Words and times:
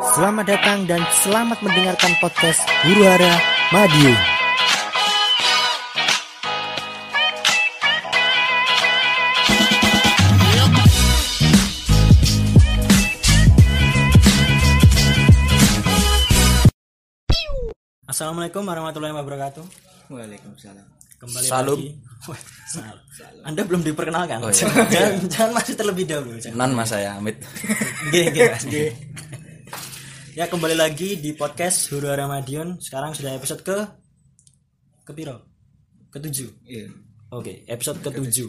Selamat 0.00 0.46
datang 0.46 0.86
dan 0.86 1.02
selamat 1.18 1.66
mendengarkan 1.66 2.14
podcast 2.22 2.62
Huru 2.86 3.02
Hara 3.10 3.34
Madiun. 3.74 4.14
Assalamualaikum 18.06 18.62
warahmatullahi 18.62 19.10
wabarakatuh. 19.10 19.66
Waalaikumsalam. 20.06 20.86
Kembali 21.18 21.46
Salam. 21.50 21.74
lagi. 21.74 21.98
Salam. 22.70 23.42
Anda 23.42 23.66
belum 23.66 23.82
diperkenalkan. 23.82 24.38
Oh, 24.38 24.54
iya. 24.54 24.86
jangan, 24.86 25.14
jangan 25.26 25.50
masih 25.58 25.74
terlebih 25.74 26.06
dahulu. 26.06 26.38
jangan. 26.38 26.70
Non 26.70 26.78
mas 26.78 26.94
saya 26.94 27.18
Amit. 27.18 27.42
Nggih, 28.06 28.24
nggih, 28.30 28.44
Mas, 28.54 28.62
nggih. 28.70 28.90
Ya 30.40 30.48
kembali 30.48 30.72
lagi 30.72 31.20
di 31.20 31.36
podcast 31.36 31.92
Huru 31.92 32.08
Hara 32.08 32.24
Madiun. 32.24 32.80
Sekarang 32.80 33.12
sudah 33.12 33.36
episode 33.36 33.60
ke 33.60 33.76
ke 35.04 35.12
piro? 35.12 35.36
Ketujuh. 36.08 36.64
Iya. 36.64 36.88
Oke, 37.28 37.60
episode 37.68 38.00
ketujuh. 38.00 38.48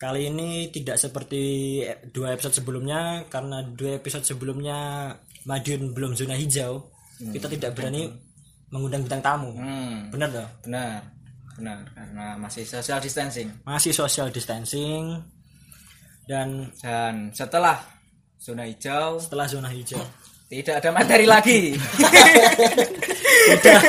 Kali 0.00 0.32
ini 0.32 0.72
tidak 0.72 0.96
seperti 0.96 1.44
e- 1.84 2.08
dua 2.08 2.32
episode 2.32 2.56
sebelumnya 2.56 3.20
karena 3.28 3.60
dua 3.76 4.00
episode 4.00 4.24
sebelumnya 4.24 5.12
Madiun 5.44 5.92
belum 5.92 6.16
zona 6.16 6.40
hijau. 6.40 6.88
Kita 7.20 7.52
tidak 7.52 7.76
berani 7.76 8.08
mengundang 8.72 9.04
bintang 9.04 9.20
tamu. 9.20 9.52
Hmm, 9.60 10.08
Benar 10.08 10.32
toh? 10.32 10.48
benar. 10.64 11.04
Benar, 11.60 11.84
karena 11.92 12.40
masih 12.40 12.64
social 12.64 12.96
distancing. 13.04 13.52
Masih 13.68 13.92
social 13.92 14.32
distancing 14.32 15.20
dan 16.24 16.72
Dan 16.80 17.28
setelah 17.36 17.92
zona 18.40 18.64
hijau 18.64 19.20
setelah 19.20 19.44
zona 19.44 19.68
hijau 19.68 20.00
tidak 20.60 20.84
ada 20.84 20.90
materi 20.94 21.26
lagi. 21.26 21.60
tidak 23.58 23.80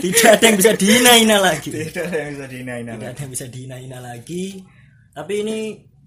tidak 0.00 0.28
ada 0.38 0.44
yang 0.46 0.56
bisa 0.56 0.72
dihina-hina 0.76 1.36
lagi. 1.40 1.70
tidak 1.72 2.04
ada 2.08 2.16
yang 2.22 2.30
bisa 2.34 2.46
dihina-hina. 2.48 2.90
tidak 2.96 3.10
ada 3.12 3.20
yang 3.22 3.32
bisa 3.32 3.46
dihina-hina 3.50 3.98
lagi 4.00 4.44
tapi 5.16 5.32
ini 5.40 5.56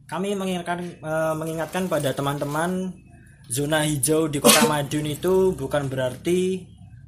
kami 0.06 0.38
mengingatkan 0.38 0.78
eh, 1.02 1.34
mengingatkan 1.34 1.90
pada 1.90 2.14
teman-teman 2.14 2.94
zona 3.50 3.82
hijau 3.86 4.30
di 4.30 4.38
kota 4.38 4.66
Madiun 4.72 5.10
itu 5.10 5.54
bukan 5.58 5.90
berarti 5.90 6.62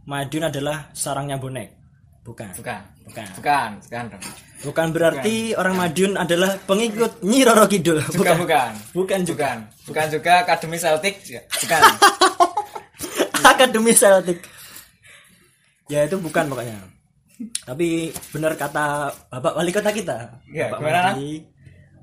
Madiun 0.10 0.50
adalah 0.50 0.90
sarangnya 0.98 1.38
bonek 1.38 1.70
bukan 2.26 2.50
Bukan. 2.58 2.82
bukan 3.06 3.28
Bukan, 3.38 3.70
bukan 3.86 4.06
bukan 4.62 4.88
berarti 4.94 5.54
orang 5.58 5.76
Madiun 5.78 6.14
adalah 6.18 6.58
pengikut 6.66 7.22
Nyi 7.22 7.46
Roro 7.46 7.66
Kidul 7.70 8.02
Bukan, 8.10 8.36
bukan. 8.42 8.72
bukan 8.94 9.20
juga 9.26 9.50
Bukan. 9.54 9.58
Bukan 9.92 10.06
juga 10.14 10.32
Akademi 10.46 10.78
Celtic. 10.80 11.16
Bukan. 11.66 11.82
Akademi 13.50 13.94
Celtic. 13.96 14.46
Ya 15.92 16.08
itu 16.08 16.16
bukan 16.22 16.48
pokoknya. 16.48 16.78
Tapi 17.66 18.14
benar 18.30 18.54
kata 18.54 19.12
Bapak 19.28 19.58
Wali 19.58 19.72
Kota 19.74 19.90
kita. 19.90 20.18
Ya, 20.54 20.70
Bapak 20.70 20.80
gimana, 20.86 21.02
Madi, 21.18 21.32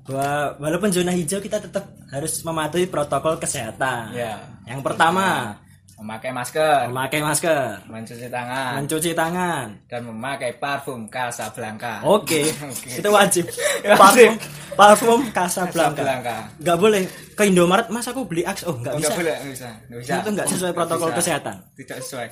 bahwa 0.03 0.31
walaupun 0.59 0.89
zona 0.91 1.15
hijau 1.15 1.39
kita 1.39 1.63
tetap 1.63 1.95
harus 2.11 2.33
mematuhi 2.43 2.85
protokol 2.91 3.39
kesehatan. 3.39 4.11
Ya. 4.13 4.35
yang 4.67 4.83
pertama 4.83 5.57
Memakai 5.99 6.31
masker, 6.31 6.87
memakai 6.87 7.19
masker 7.19 7.83
mencuci 7.85 8.27
tangan, 8.27 8.79
mencuci 8.79 9.11
tangan 9.11 9.67
dan 9.85 10.01
memakai 10.01 10.55
parfum 10.55 11.05
Casablanca. 11.05 11.99
oke 12.01 12.39
Oke. 12.71 12.87
itu 12.95 13.09
wajib 13.19 13.45
parfum 13.93 14.31
parfum 14.73 15.19
Casablanca 15.27 15.99
Casablanca. 15.99 16.35
nggak 16.55 16.77
boleh 16.77 17.03
ke 17.35 17.43
Indomaret 17.43 17.87
mas 17.87 18.07
aku 18.07 18.23
beli 18.23 18.41
aks 18.41 18.63
oh 18.63 18.73
nggak 18.73 18.89
Oh, 18.89 18.97
bisa 18.97 19.05
Nggak 19.05 19.19
boleh, 19.19 19.35
bisa. 19.45 19.69
Nggak 19.85 19.99
bisa. 19.99 20.13
itu 20.15 20.29
nggak 20.31 20.47
sesuai 20.47 20.71
protokol 20.71 21.09
bisa. 21.09 21.17
kesehatan 21.19 21.55
Tidak 21.75 21.97
sesuai. 21.99 22.27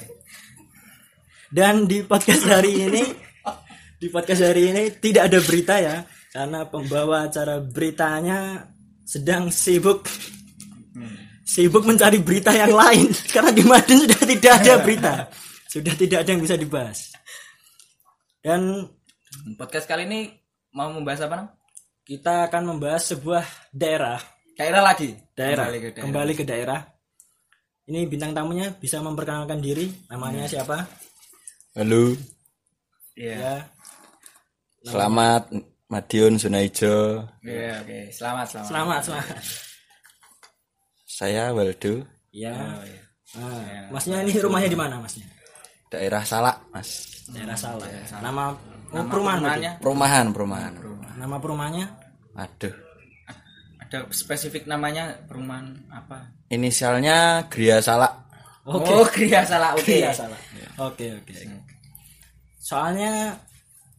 Dan 1.50 1.74
di 1.84 1.98
podcast 2.02 2.44
hari 2.46 2.72
ini 2.82 3.04
di 3.96 4.08
podcast 4.08 4.42
hari 4.44 4.64
ini 4.70 4.84
tidak 4.96 5.28
ada 5.28 5.40
berita 5.40 5.76
ya 5.76 5.98
karena 6.30 6.64
pembawa 6.64 7.26
acara 7.26 7.60
beritanya 7.60 8.64
sedang 9.02 9.48
sibuk 9.50 10.08
sibuk 11.58 11.82
mencari 11.90 12.22
berita 12.22 12.54
yang 12.54 12.70
lain 12.70 13.10
karena 13.34 13.50
di 13.50 13.64
Madiun 13.66 14.06
sudah 14.06 14.22
tidak 14.22 14.52
ada 14.62 14.74
berita 14.86 15.14
sudah 15.66 15.94
tidak 15.98 16.18
ada 16.22 16.30
yang 16.30 16.42
bisa 16.46 16.54
dibahas 16.54 17.10
dan 18.46 18.86
Podcast 19.58 19.86
kali 19.86 20.06
ini 20.08 20.20
mau 20.72 20.88
membahas 20.94 21.26
apa, 21.28 21.36
Nang? 21.42 21.50
kita 22.06 22.48
akan 22.48 22.64
membahas 22.78 23.12
sebuah 23.12 23.44
daerah 23.74 24.22
Daerah 24.54 24.82
lagi. 24.82 25.14
daerah 25.36 25.66
Kembali 25.70 25.80
ke 25.82 25.90
daerah. 25.92 26.04
kembali 26.06 26.34
ke 26.34 26.44
daerah 26.46 26.80
ini 27.88 28.00
bintang 28.06 28.32
tamunya 28.38 28.68
bisa 28.74 29.02
memperkenalkan 29.02 29.58
diri 29.58 29.90
namanya 30.08 30.46
siapa 30.46 30.86
Halo. 31.78 32.14
Iya. 33.18 33.34
ya 33.34 33.56
Selamat 34.86 35.50
Madiun 35.90 36.38
zona 36.40 36.62
hijau. 36.64 37.24
Iya, 37.44 37.82
oke. 37.84 38.00
Selamat, 38.12 38.46
selamat. 38.52 38.68
selamat 38.72 39.02
selamat 39.04 39.67
Saya 41.18 41.50
Waldo. 41.50 42.06
ya 42.30 42.54
Oh, 42.54 42.86
iya. 42.86 43.02
Ah, 43.42 43.90
masnya 43.90 44.22
ini 44.22 44.38
rumahnya 44.38 44.70
di 44.70 44.78
mana 44.78 45.02
masnya? 45.02 45.26
Daerah 45.90 46.22
Salak 46.22 46.70
mas. 46.70 47.26
Daerah 47.34 47.58
Salak. 47.58 47.90
Nama, 48.22 48.54
oh, 48.94 49.06
perumahan 49.10 49.42
Namanya 49.42 49.72
Perumahan 49.82 50.26
perumahan. 50.30 50.74
Nama 51.18 51.36
perumahannya? 51.42 51.88
Aduh. 52.38 52.76
ada 53.82 54.04
spesifik 54.14 54.70
namanya 54.70 55.16
perumahan 55.26 55.74
apa? 55.90 56.30
Inisialnya 56.54 57.50
Gria 57.50 57.82
Salak. 57.82 58.14
Oke. 58.68 58.92
Oh, 58.94 59.08
Gria 59.10 59.42
salah. 59.42 59.74
Oke. 59.74 60.04
Iya 60.04 60.12
salah. 60.14 60.38
Oke 60.86 61.18
oke. 61.18 61.34
Soalnya 62.62 63.34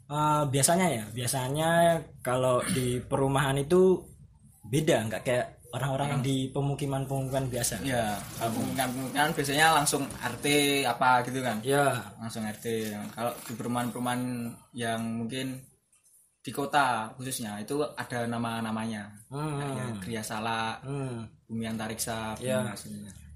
eh, 0.07 0.43
biasanya 0.47 0.87
ya, 0.93 1.05
biasanya 1.11 1.99
kalau 2.23 2.63
di 2.71 3.01
perumahan 3.03 3.59
itu 3.59 4.07
beda, 4.69 5.09
nggak 5.09 5.23
kayak 5.25 5.58
orang-orang 5.73 6.09
yang 6.17 6.23
di 6.25 6.37
pemukiman-pemukiman 6.49 7.45
biasa. 7.53 7.85
Ya, 7.85 8.17
kan, 8.41 8.89
kan 9.13 9.29
biasanya 9.37 9.77
langsung 9.77 10.09
RT 10.09 10.47
apa 10.89 11.21
gitu 11.29 11.45
kan? 11.45 11.61
Ya, 11.61 12.01
Langsung 12.17 12.45
RT. 12.49 12.67
Kalau 13.13 13.33
di 13.45 13.53
perumahan-perumahan 13.53 14.23
yang 14.73 15.01
mungkin 15.05 15.61
di 16.41 16.51
kota 16.55 17.13
khususnya 17.21 17.61
itu 17.61 17.77
ada 17.97 18.25
nama-namanya. 18.25 19.13
hmm, 19.29 19.61
Ya, 19.77 19.85
Gria 20.01 20.23
Salak, 20.25 20.81
hmm. 20.89 21.45
Bumi 21.45 21.65
Antariksa, 21.69 22.33
Ya. 22.41 22.65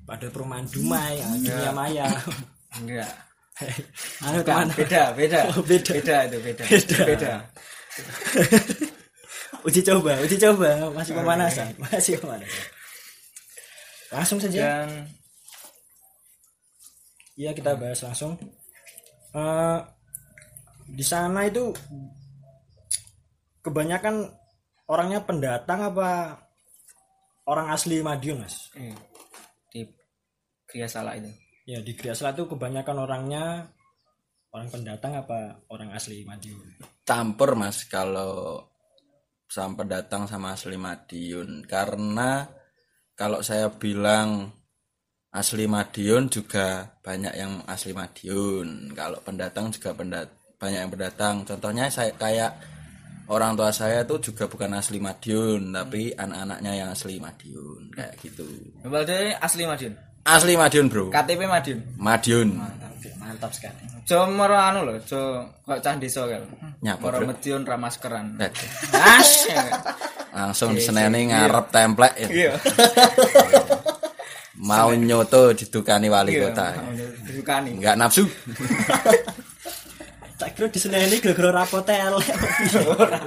Pada 0.03 0.27
perumahan 0.33 0.67
Dumai, 0.67 1.21
ya, 1.21 1.27
dunia 1.31 1.73
maya. 1.73 2.07
Enggak. 2.81 3.13
Anu 4.25 4.41
ke 4.43 4.51
mana? 4.51 4.73
beda, 4.75 5.03
beda. 5.15 5.41
Oh, 5.53 5.63
beda. 5.63 5.93
Beda 5.95 6.17
itu, 6.27 6.39
beda. 6.41 6.65
Beda. 6.67 6.99
beda. 7.07 7.33
uji 9.63 9.81
coba, 9.83 10.19
uji 10.23 10.37
coba, 10.39 10.91
masih 10.95 11.13
pemanasan, 11.15 11.71
masih 11.79 12.19
pemanasan. 12.19 12.65
Langsung 14.13 14.39
saja. 14.43 14.61
Dan 14.61 14.89
Iya 17.33 17.57
kita 17.57 17.81
bahas 17.81 18.05
langsung. 18.05 18.37
Eh, 19.33 19.79
di 20.93 21.01
sana 21.01 21.49
itu 21.49 21.73
kebanyakan 23.65 24.29
orangnya 24.85 25.25
pendatang 25.25 25.81
apa 25.81 26.37
orang 27.49 27.73
asli 27.73 28.05
Madiun 28.05 28.45
mas? 28.45 28.69
eh, 28.77 28.93
di 29.73 29.89
Gria 30.69 30.85
Salak 30.85 31.25
itu. 31.25 31.33
Ya 31.63 31.79
di 31.79 31.95
Griasla 31.95 32.35
itu 32.35 32.51
kebanyakan 32.51 33.07
orangnya 33.07 33.71
orang 34.51 34.69
pendatang 34.69 35.15
apa 35.15 35.63
orang 35.71 35.95
asli 35.95 36.27
Madiun? 36.27 36.59
Campur 37.07 37.55
mas 37.55 37.87
kalau 37.87 38.67
sampai 39.53 39.85
datang 39.85 40.25
sama 40.25 40.57
asli 40.57 40.81
Madiun. 40.81 41.69
Karena 41.69 42.49
kalau 43.13 43.45
saya 43.45 43.69
bilang 43.69 44.49
asli 45.29 45.69
Madiun 45.69 46.33
juga 46.33 46.97
banyak 47.05 47.35
yang 47.37 47.61
asli 47.69 47.93
Madiun. 47.93 48.97
Kalau 48.97 49.21
pendatang 49.21 49.69
juga 49.69 49.93
pendat 49.93 50.33
banyak 50.57 50.81
yang 50.81 50.93
pendatang. 50.93 51.45
Contohnya 51.45 51.93
saya 51.93 52.17
kayak 52.17 52.57
orang 53.29 53.53
tua 53.53 53.69
saya 53.69 54.09
tuh 54.09 54.25
juga 54.25 54.49
bukan 54.49 54.73
asli 54.73 54.97
Madiun, 54.97 55.69
tapi 55.69 56.17
anak-anaknya 56.17 56.73
yang 56.73 56.89
asli 56.97 57.21
Madiun 57.21 57.93
kayak 57.93 58.17
gitu. 58.25 58.49
Berarti 58.81 59.37
asli 59.37 59.69
Madiun. 59.69 60.12
Asli 60.23 60.55
Madiun, 60.55 60.87
Bro. 60.87 61.11
KTP 61.11 61.41
Madiun. 61.51 61.79
Madiun. 61.99 62.49
Mantap 63.19 63.51
sekali. 63.51 63.91
Jo 64.07 64.27
moro 64.31 64.55
anu 64.59 64.83
lho, 64.87 64.99
jo 65.07 65.47
kok 65.63 65.79
cah 65.83 65.95
desa 65.99 66.27
kan. 66.27 66.43
Nyapa, 66.83 67.03
Moro? 67.07 67.27
Madiun 67.27 67.63
ra 67.63 67.79
maskeran. 67.79 68.39
As. 68.95 69.47
Langsung 70.35 70.75
diseneni 70.75 71.31
ngarep 71.31 71.67
templek 71.71 72.15
ya. 72.19 72.29
Iya. 72.31 72.53
Mau 74.63 74.95
nyoto 74.95 75.55
didukani 75.55 76.07
wali 76.07 76.39
kota. 76.39 76.71
Disukani. 77.27 77.79
Enggak 77.79 77.99
nafsu. 77.99 78.27
Tak 80.43 80.59
Bro 80.59 80.67
diseneni 80.75 81.23
gara-gara 81.23 81.63
rapot 81.63 81.87
elek. 81.87 82.35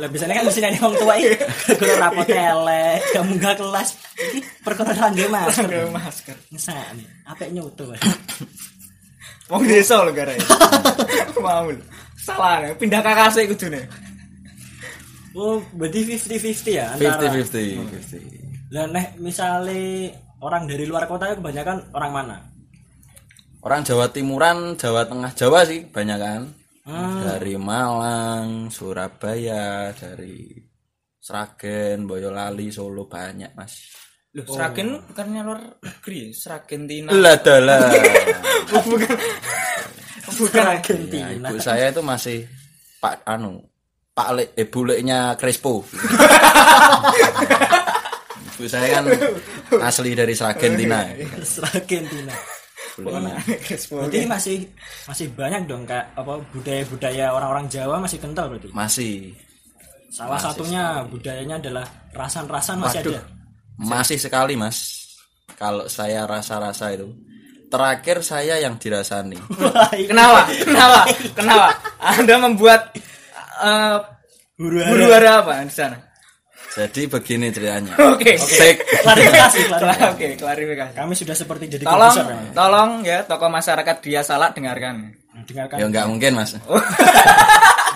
Lah 0.03 0.09
biasanya 0.11 0.35
kan 0.35 0.51
diseneni 0.51 0.75
wong 0.83 0.99
tua 0.99 1.15
iki 1.15 1.39
gara-gara 1.39 2.11
rapot 2.11 2.27
elek, 2.27 2.99
gak 3.15 3.23
munggah 3.23 3.55
kelas. 3.55 3.89
Iki 4.19 4.39
perkara 4.59 4.91
rangge 4.91 5.23
masker. 5.31 5.63
Pakai 5.71 5.95
masker. 5.95 6.35
Ngesane, 6.51 7.03
apik 7.23 7.55
nyoto. 7.55 7.87
Wong 9.47 9.63
desa 9.63 10.03
lho 10.03 10.11
gara 10.11 10.35
Mau. 11.39 11.71
Salah, 12.19 12.75
pindah 12.75 12.99
kakase 12.99 13.47
kudune. 13.47 13.87
Oh, 15.37 15.63
berarti 15.71 16.19
50-50 16.19 16.75
ya 16.75 16.99
antara 16.99 17.31
50-50 17.31 18.75
50. 18.75 18.75
Lah 18.75 18.91
nek 18.91 19.15
misale 19.23 20.11
orang 20.43 20.67
dari 20.67 20.83
luar 20.83 21.07
kota 21.07 21.31
itu 21.31 21.39
kebanyakan 21.39 21.95
orang 21.95 22.11
mana? 22.11 22.37
Orang 23.63 23.87
Jawa 23.87 24.11
Timuran, 24.11 24.75
Jawa 24.75 25.07
Tengah, 25.07 25.31
Jawa 25.31 25.63
sih 25.63 25.87
banyak 25.87 26.19
kan. 26.19 26.64
Hmm. 26.85 27.25
Dari 27.25 27.57
Malang, 27.57 28.69
Surabaya, 28.69 29.89
dari 29.97 30.53
Sragen, 31.17 32.05
Boyolali, 32.05 32.69
Solo 32.69 33.09
banyak 33.09 33.57
mas. 33.57 33.89
Loh, 34.37 34.45
Sragen 34.45 35.01
bukannya 35.09 35.41
luar 35.41 35.81
negeri, 35.81 36.29
Sragen 36.29 36.85
Tina. 36.85 37.09
Lah 37.09 37.41
dalah. 37.41 37.89
bukan. 38.69 39.17
Bukan. 40.37 40.61
Ya, 40.61 40.77
Argentina. 40.77 41.49
ibu 41.49 41.57
saya 41.57 41.89
itu 41.89 42.05
masih 42.05 42.45
Pak 43.01 43.25
anu 43.29 43.61
Pak 44.13 44.29
Le, 44.37 44.45
eh, 44.53 44.69
buleknya 44.69 45.33
Crespo. 45.39 45.81
ibu 48.55 48.67
saya 48.69 49.01
kan 49.01 49.09
asli 49.81 50.13
dari 50.13 50.37
Argentina. 50.37 51.01
Argentina. 52.95 53.35
Buleknya. 53.35 53.35
Berarti 53.91 54.19
masih 54.23 54.57
masih 55.05 55.25
banyak 55.35 55.61
dong 55.67 55.83
kak 55.83 56.03
apa 56.15 56.33
budaya-budaya 56.55 57.25
orang-orang 57.35 57.65
Jawa 57.67 57.99
masih 57.99 58.17
kental 58.23 58.47
berarti. 58.47 58.69
Masih 58.71 59.35
Salah 60.15 60.39
satunya 60.39 61.03
budayanya 61.11 61.59
adalah 61.59 61.83
rasan-rasan 62.15 62.79
masih 62.79 63.03
Waduh. 63.03 63.11
ada. 63.19 63.21
Masih 63.75 64.15
sekali 64.15 64.55
mas. 64.55 65.03
Kalau 65.59 65.91
saya 65.91 66.23
rasa-rasa 66.23 66.95
itu. 66.95 67.11
Terakhir 67.67 68.23
saya 68.23 68.55
yang 68.63 68.79
dirasani. 68.79 69.35
Kenapa? 70.09 70.47
Kenapa? 70.63 71.01
Kenapa? 71.37 71.67
Anda 71.99 72.35
membuat 72.39 72.95
eh 73.59 73.99
Huru 74.55 74.79
huru 74.87 75.11
hara 75.11 75.43
apa 75.43 75.67
di 75.67 75.73
sana? 75.75 75.99
Jadi 76.75 77.07
begini 77.07 77.47
ceritanya. 77.49 77.95
Oke. 78.11 78.35
Take 78.35 78.83
Klarifikasi, 78.99 79.59
klarifikasi. 79.71 80.11
Oke, 80.11 80.27
klarifikasi. 80.35 80.93
Kami 80.93 81.13
sudah 81.13 81.31
seperti 81.31 81.63
jadi 81.69 81.83
Tolong, 81.83 82.11
produser 82.11 82.25
ya. 82.27 82.51
tolong 82.51 82.89
ya 83.01 83.17
tokoh 83.23 83.47
masyarakat 83.47 83.95
dia 84.01 84.21
salah 84.21 84.51
dengarkan. 84.51 85.15
Dengarkan. 85.41 85.77
Ya 85.77 85.85
nggak 85.87 86.05
mungkin 86.05 86.31
mas. 86.35 86.51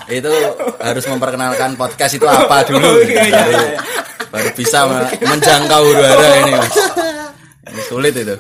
itu 0.10 0.32
harus 0.80 1.06
memperkenalkan 1.06 1.76
podcast 1.76 2.14
itu 2.14 2.26
apa 2.26 2.64
dulu. 2.64 3.04
baru, 3.04 3.64
baru 4.32 4.50
bisa 4.54 4.88
me- 4.88 5.12
menjangkau 5.22 5.82
huru 5.84 6.02
hara 6.02 6.28
ini 6.40 6.52
mas. 6.54 6.76
Ini 7.68 7.82
sulit 7.86 8.14
itu. 8.14 8.36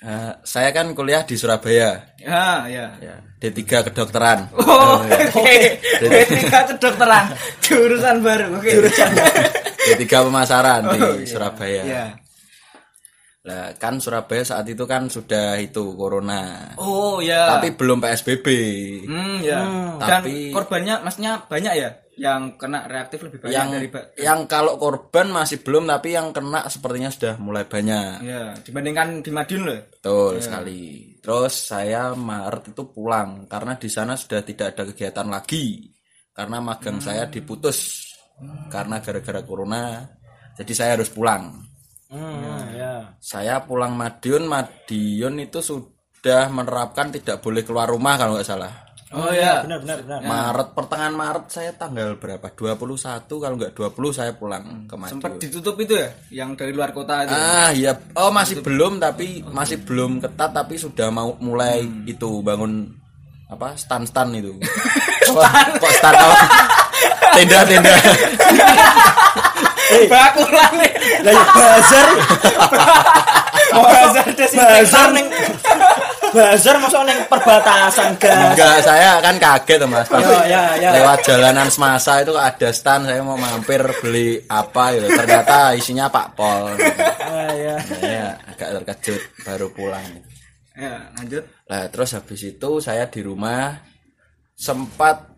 Eh, 0.00 0.32
saya 0.48 0.72
kan 0.72 0.96
kuliah 0.96 1.28
di 1.28 1.36
Surabaya. 1.36 2.16
Ya, 2.16 2.64
ya. 2.64 2.86
Ya, 3.04 3.20
D3 3.36 3.92
kedokteran. 3.92 4.48
Oh, 4.56 5.04
oke. 5.36 5.56
Ketika 6.00 6.72
kedokteran, 6.72 7.36
jurusan 7.60 8.24
baru. 8.24 8.56
Oke. 8.56 8.80
D3 9.92 10.04
pemasaran 10.24 10.88
di 10.88 10.98
Oh, 11.04 11.12
iya. 11.20 11.28
Surabaya. 11.28 11.82
Ya. 11.84 12.04
Lah 13.40 13.72
kan 13.80 13.96
Surabaya 13.96 14.44
saat 14.44 14.68
itu 14.68 14.84
kan 14.84 15.08
sudah 15.08 15.56
itu 15.56 15.96
corona. 15.96 16.76
Oh, 16.76 17.24
ya. 17.24 17.56
Tapi 17.56 17.72
belum 17.72 17.96
PSBB. 18.04 18.46
Hmm, 19.08 19.40
ya. 19.40 19.64
Dan 19.96 20.20
Tapi- 20.20 20.52
korbannya 20.52 21.00
maksudnya 21.00 21.48
banyak 21.48 21.74
ya 21.76 21.90
yang 22.20 22.60
kena 22.60 22.84
reaktif 22.84 23.24
lebih 23.24 23.40
banyak 23.40 23.56
yang 23.56 23.68
dari 23.72 23.88
yang 24.20 24.40
kalau 24.44 24.76
korban 24.76 25.32
masih 25.32 25.64
belum 25.64 25.88
tapi 25.88 26.12
yang 26.12 26.36
kena 26.36 26.68
sepertinya 26.68 27.08
sudah 27.08 27.40
mulai 27.40 27.64
banyak. 27.64 28.20
ya 28.20 28.52
dibandingkan 28.60 29.24
di 29.24 29.32
Madiun 29.32 29.64
loh. 29.64 29.80
Betul 29.88 30.44
sekali. 30.44 31.16
Terus 31.24 31.72
saya 31.72 32.12
Maret 32.12 32.76
itu 32.76 32.92
pulang 32.92 33.48
karena 33.48 33.80
di 33.80 33.88
sana 33.88 34.20
sudah 34.20 34.44
tidak 34.44 34.76
ada 34.76 34.84
kegiatan 34.92 35.32
lagi. 35.32 35.88
Karena 36.36 36.60
magang 36.60 37.00
saya 37.00 37.24
diputus 37.24 38.04
karena 38.68 39.00
gara-gara 39.00 39.40
corona. 39.40 40.04
Jadi 40.60 40.72
saya 40.76 41.00
harus 41.00 41.08
pulang. 41.08 41.69
Hmm, 42.10 42.74
ya. 42.74 43.14
Saya 43.22 43.62
pulang 43.62 43.94
Madiun, 43.94 44.50
Madiun 44.50 45.38
itu 45.38 45.62
sudah 45.62 46.50
menerapkan 46.50 47.14
tidak 47.14 47.38
boleh 47.38 47.62
keluar 47.62 47.86
rumah 47.86 48.18
kalau 48.18 48.34
nggak 48.34 48.48
salah. 48.50 48.90
Oh 49.10 49.30
ya. 49.30 49.62
Benar, 49.66 49.82
benar, 49.82 49.98
benar. 50.06 50.20
Maret 50.22 50.68
pertengahan 50.74 51.14
Maret 51.14 51.46
saya 51.50 51.70
tanggal 51.74 52.14
berapa? 52.18 52.46
21 52.50 53.26
kalau 53.26 53.54
nggak 53.58 53.74
20 53.74 54.10
saya 54.18 54.34
pulang 54.34 54.90
ke 54.90 54.94
Madiun. 54.98 55.12
Sempat 55.18 55.32
ditutup 55.38 55.74
itu 55.78 55.94
ya 55.94 56.10
yang 56.34 56.58
dari 56.58 56.74
luar 56.74 56.90
kota 56.90 57.26
itu. 57.26 57.34
Ah 57.34 57.70
iya, 57.70 57.94
oh 58.18 58.34
masih 58.34 58.58
belum 58.58 58.98
tapi 58.98 59.46
masih 59.46 59.82
belum 59.86 60.18
ketat 60.18 60.50
tapi 60.50 60.78
sudah 60.78 61.14
mau 61.14 61.38
mulai 61.38 61.86
itu 62.10 62.42
bangun 62.42 62.90
apa 63.50 63.74
stand 63.78 64.10
stand 64.10 64.34
itu. 64.38 64.54
Apa? 65.30 65.78
Kok 65.78 65.92
stand 65.94 66.18
apa? 66.18 66.36
Tenda 67.38 67.62
tenda. 69.90 70.06
Bakulan 70.06 70.72
nih. 70.78 70.92
Lah 71.26 71.32
ya 71.34 71.44
bazar. 71.50 72.08
Bazar 73.70 74.26
bazar 74.54 75.06
ning 75.14 75.26
bazar 76.30 76.74
masuk 76.78 77.02
ning 77.06 77.18
perbatasan 77.26 78.08
gas. 78.22 78.54
Enggak 78.54 78.76
saya 78.86 79.18
kan 79.18 79.34
kaget 79.42 79.80
mas. 79.90 80.06
Pas 80.06 80.22
Ya, 80.22 80.38
ya, 80.46 80.62
ya. 80.78 80.90
Lewat 81.02 81.18
jalanan 81.26 81.68
semasa 81.68 82.22
itu 82.22 82.34
ada 82.38 82.68
stand 82.70 83.10
saya 83.10 83.20
mau 83.26 83.34
mampir 83.34 83.82
beli 84.00 84.38
apa 84.46 84.94
gitu. 84.94 85.06
Ternyata 85.10 85.74
isinya 85.74 86.06
Pak 86.06 86.26
Pol. 86.38 86.62
Ah, 87.30 87.54
ya. 87.54 88.34
Agak 88.50 88.82
terkejut 88.82 89.22
baru 89.46 89.70
pulang. 89.70 90.02
Ya, 90.74 90.98
lanjut. 91.14 91.46
Lah 91.70 91.86
terus 91.86 92.10
habis 92.18 92.42
itu 92.42 92.70
saya 92.82 93.06
di 93.06 93.22
rumah 93.22 93.70
sempat 94.58 95.30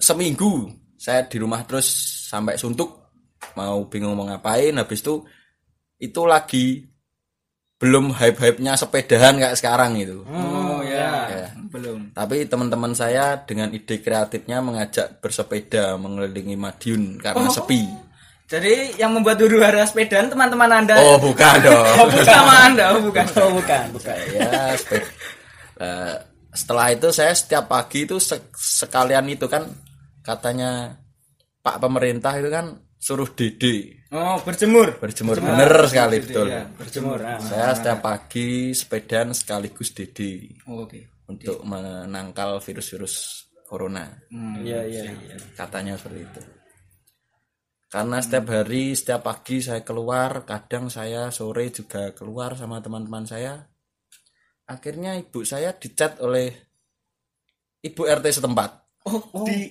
seminggu 0.00 0.72
saya 0.98 1.28
di 1.28 1.36
rumah 1.36 1.62
terus 1.68 1.86
sampai 2.32 2.56
suntuk 2.56 3.03
mau 3.54 3.86
bingung 3.86 4.14
mau 4.14 4.26
ngapain 4.26 4.74
habis 4.74 5.00
itu 5.00 5.22
itu 5.98 6.22
lagi 6.26 6.86
belum 7.74 8.14
hype-hype-nya 8.14 8.78
sepedahan 8.78 9.36
kayak 9.36 9.58
sekarang 9.58 9.98
itu. 9.98 10.22
Oh 10.24 10.80
ya. 10.80 11.26
Ya. 11.28 11.46
Belum. 11.68 12.14
Tapi 12.14 12.46
teman-teman 12.46 12.94
saya 12.94 13.42
dengan 13.44 13.74
ide 13.74 13.98
kreatifnya 14.00 14.62
mengajak 14.62 15.18
bersepeda 15.18 15.98
mengelilingi 15.98 16.54
Madiun 16.54 17.18
karena 17.18 17.50
sepi. 17.50 17.84
Jadi 18.44 19.00
yang 19.00 19.16
membuat 19.16 19.40
huru 19.40 19.58
hara 19.58 19.82
sepedaan 19.88 20.30
teman-teman 20.30 20.70
Anda. 20.70 20.96
Oh, 21.00 21.18
bukan 21.18 21.54
dong. 21.66 21.84
Oh, 21.98 22.06
bukan 22.06 22.24
sama 22.28 22.54
Anda, 22.68 22.84
oh 22.94 23.00
bukan. 23.02 23.26
Oh, 23.40 23.50
bukan, 23.56 23.84
bukan. 23.90 24.16
ya 24.36 24.76
sepeda. 24.78 25.08
Lah, 25.74 26.14
setelah 26.54 26.86
itu 26.94 27.08
saya 27.10 27.34
setiap 27.34 27.66
pagi 27.66 28.06
itu 28.06 28.22
se- 28.22 28.52
sekalian 28.54 29.26
itu 29.26 29.50
kan 29.50 29.66
katanya 30.22 30.94
Pak 31.64 31.82
pemerintah 31.82 32.36
itu 32.38 32.46
kan 32.52 32.83
suruh 33.04 33.28
dede 33.36 34.00
Oh, 34.08 34.40
berjemur. 34.40 34.96
berjemur 34.96 35.36
bener 35.36 35.84
sekali 35.90 36.22
betul. 36.24 36.48
Ya, 36.48 36.64
berjemur. 36.72 37.20
Ah. 37.20 37.36
Saya 37.36 37.76
setiap 37.76 38.00
pagi 38.00 38.72
sepedaan 38.72 39.36
sekaligus 39.36 39.92
dede 39.92 40.56
Oh, 40.64 40.88
Oke. 40.88 41.04
untuk 41.28 41.60
menangkal 41.66 42.62
virus-virus 42.64 43.44
corona. 43.68 44.08
Iya, 44.62 44.88
iya, 44.88 45.02
iya. 45.12 45.36
Katanya 45.52 46.00
seperti 46.00 46.20
itu. 46.24 46.40
Karena 47.90 48.18
setiap 48.24 48.46
hari, 48.50 48.96
setiap 48.96 49.20
pagi 49.22 49.60
saya 49.60 49.84
keluar, 49.84 50.46
kadang 50.48 50.88
saya 50.88 51.28
sore 51.30 51.68
juga 51.70 52.10
keluar 52.10 52.56
sama 52.56 52.80
teman-teman 52.80 53.22
saya. 53.22 53.66
Akhirnya 54.64 55.14
ibu 55.14 55.44
saya 55.44 55.76
dicat 55.76 56.18
oleh 56.24 56.48
ibu 57.84 58.02
RT 58.02 58.26
setempat. 58.40 58.70
Oh, 59.04 59.44
di 59.44 59.68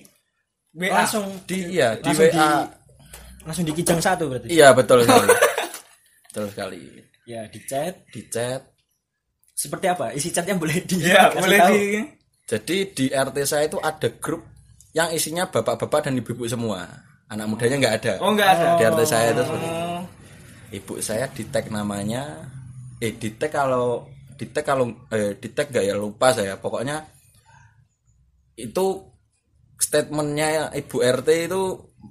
WA. 0.78 1.02
Langsung 1.02 1.42
Di 1.42 1.74
iya, 1.74 1.98
di 1.98 2.06
Langsung 2.14 2.30
WA. 2.30 2.83
Langsung 3.44 3.64
di 3.68 3.72
kijang 3.76 4.00
satu 4.00 4.28
berarti. 4.28 4.48
Iya, 4.50 4.72
betul 4.72 5.04
sekali. 5.04 5.28
betul 6.28 6.44
sekali. 6.50 6.80
Ya, 7.24 7.46
di 7.48 7.60
chat. 7.64 8.04
Di 8.10 8.20
chat. 8.28 8.60
Seperti 9.54 9.86
apa? 9.86 10.10
Isi 10.12 10.34
chatnya 10.34 10.58
boleh 10.58 10.82
di 10.82 10.98
Ya, 11.00 11.30
boleh 11.30 11.58
tahu? 11.60 11.72
di 11.72 11.84
Jadi 12.44 12.76
di 12.92 13.04
RT 13.08 13.36
saya 13.48 13.64
itu 13.70 13.78
ada 13.80 14.08
grup 14.20 14.44
yang 14.92 15.08
isinya 15.14 15.48
bapak-bapak 15.48 16.10
dan 16.10 16.20
ibu-ibu 16.20 16.44
semua. 16.44 16.84
Anak 17.32 17.48
mudanya 17.48 17.76
nggak 17.80 17.94
ada. 18.02 18.12
Oh, 18.20 18.34
enggak 18.34 18.58
ada. 18.58 18.66
Di 18.76 18.82
RT 18.84 19.00
saya 19.08 19.26
itu 19.32 19.42
seperti 19.46 19.66
itu. 19.66 19.80
Oh. 19.80 20.02
ibu 20.74 20.94
saya 20.98 21.30
di 21.30 21.46
tag 21.54 21.70
namanya 21.70 22.50
eh 22.98 23.14
di 23.14 23.30
tag 23.38 23.54
kalau 23.54 24.10
di 24.34 24.50
tag 24.50 24.66
kalau 24.66 24.90
eh 25.14 25.38
di 25.38 25.48
tag 25.54 25.70
gak 25.70 25.86
ya 25.86 25.94
lupa 25.94 26.34
saya 26.34 26.58
pokoknya 26.58 26.98
itu 28.58 28.86
statementnya 29.78 30.74
ibu 30.74 30.96
RT 30.98 31.28
itu 31.46 31.62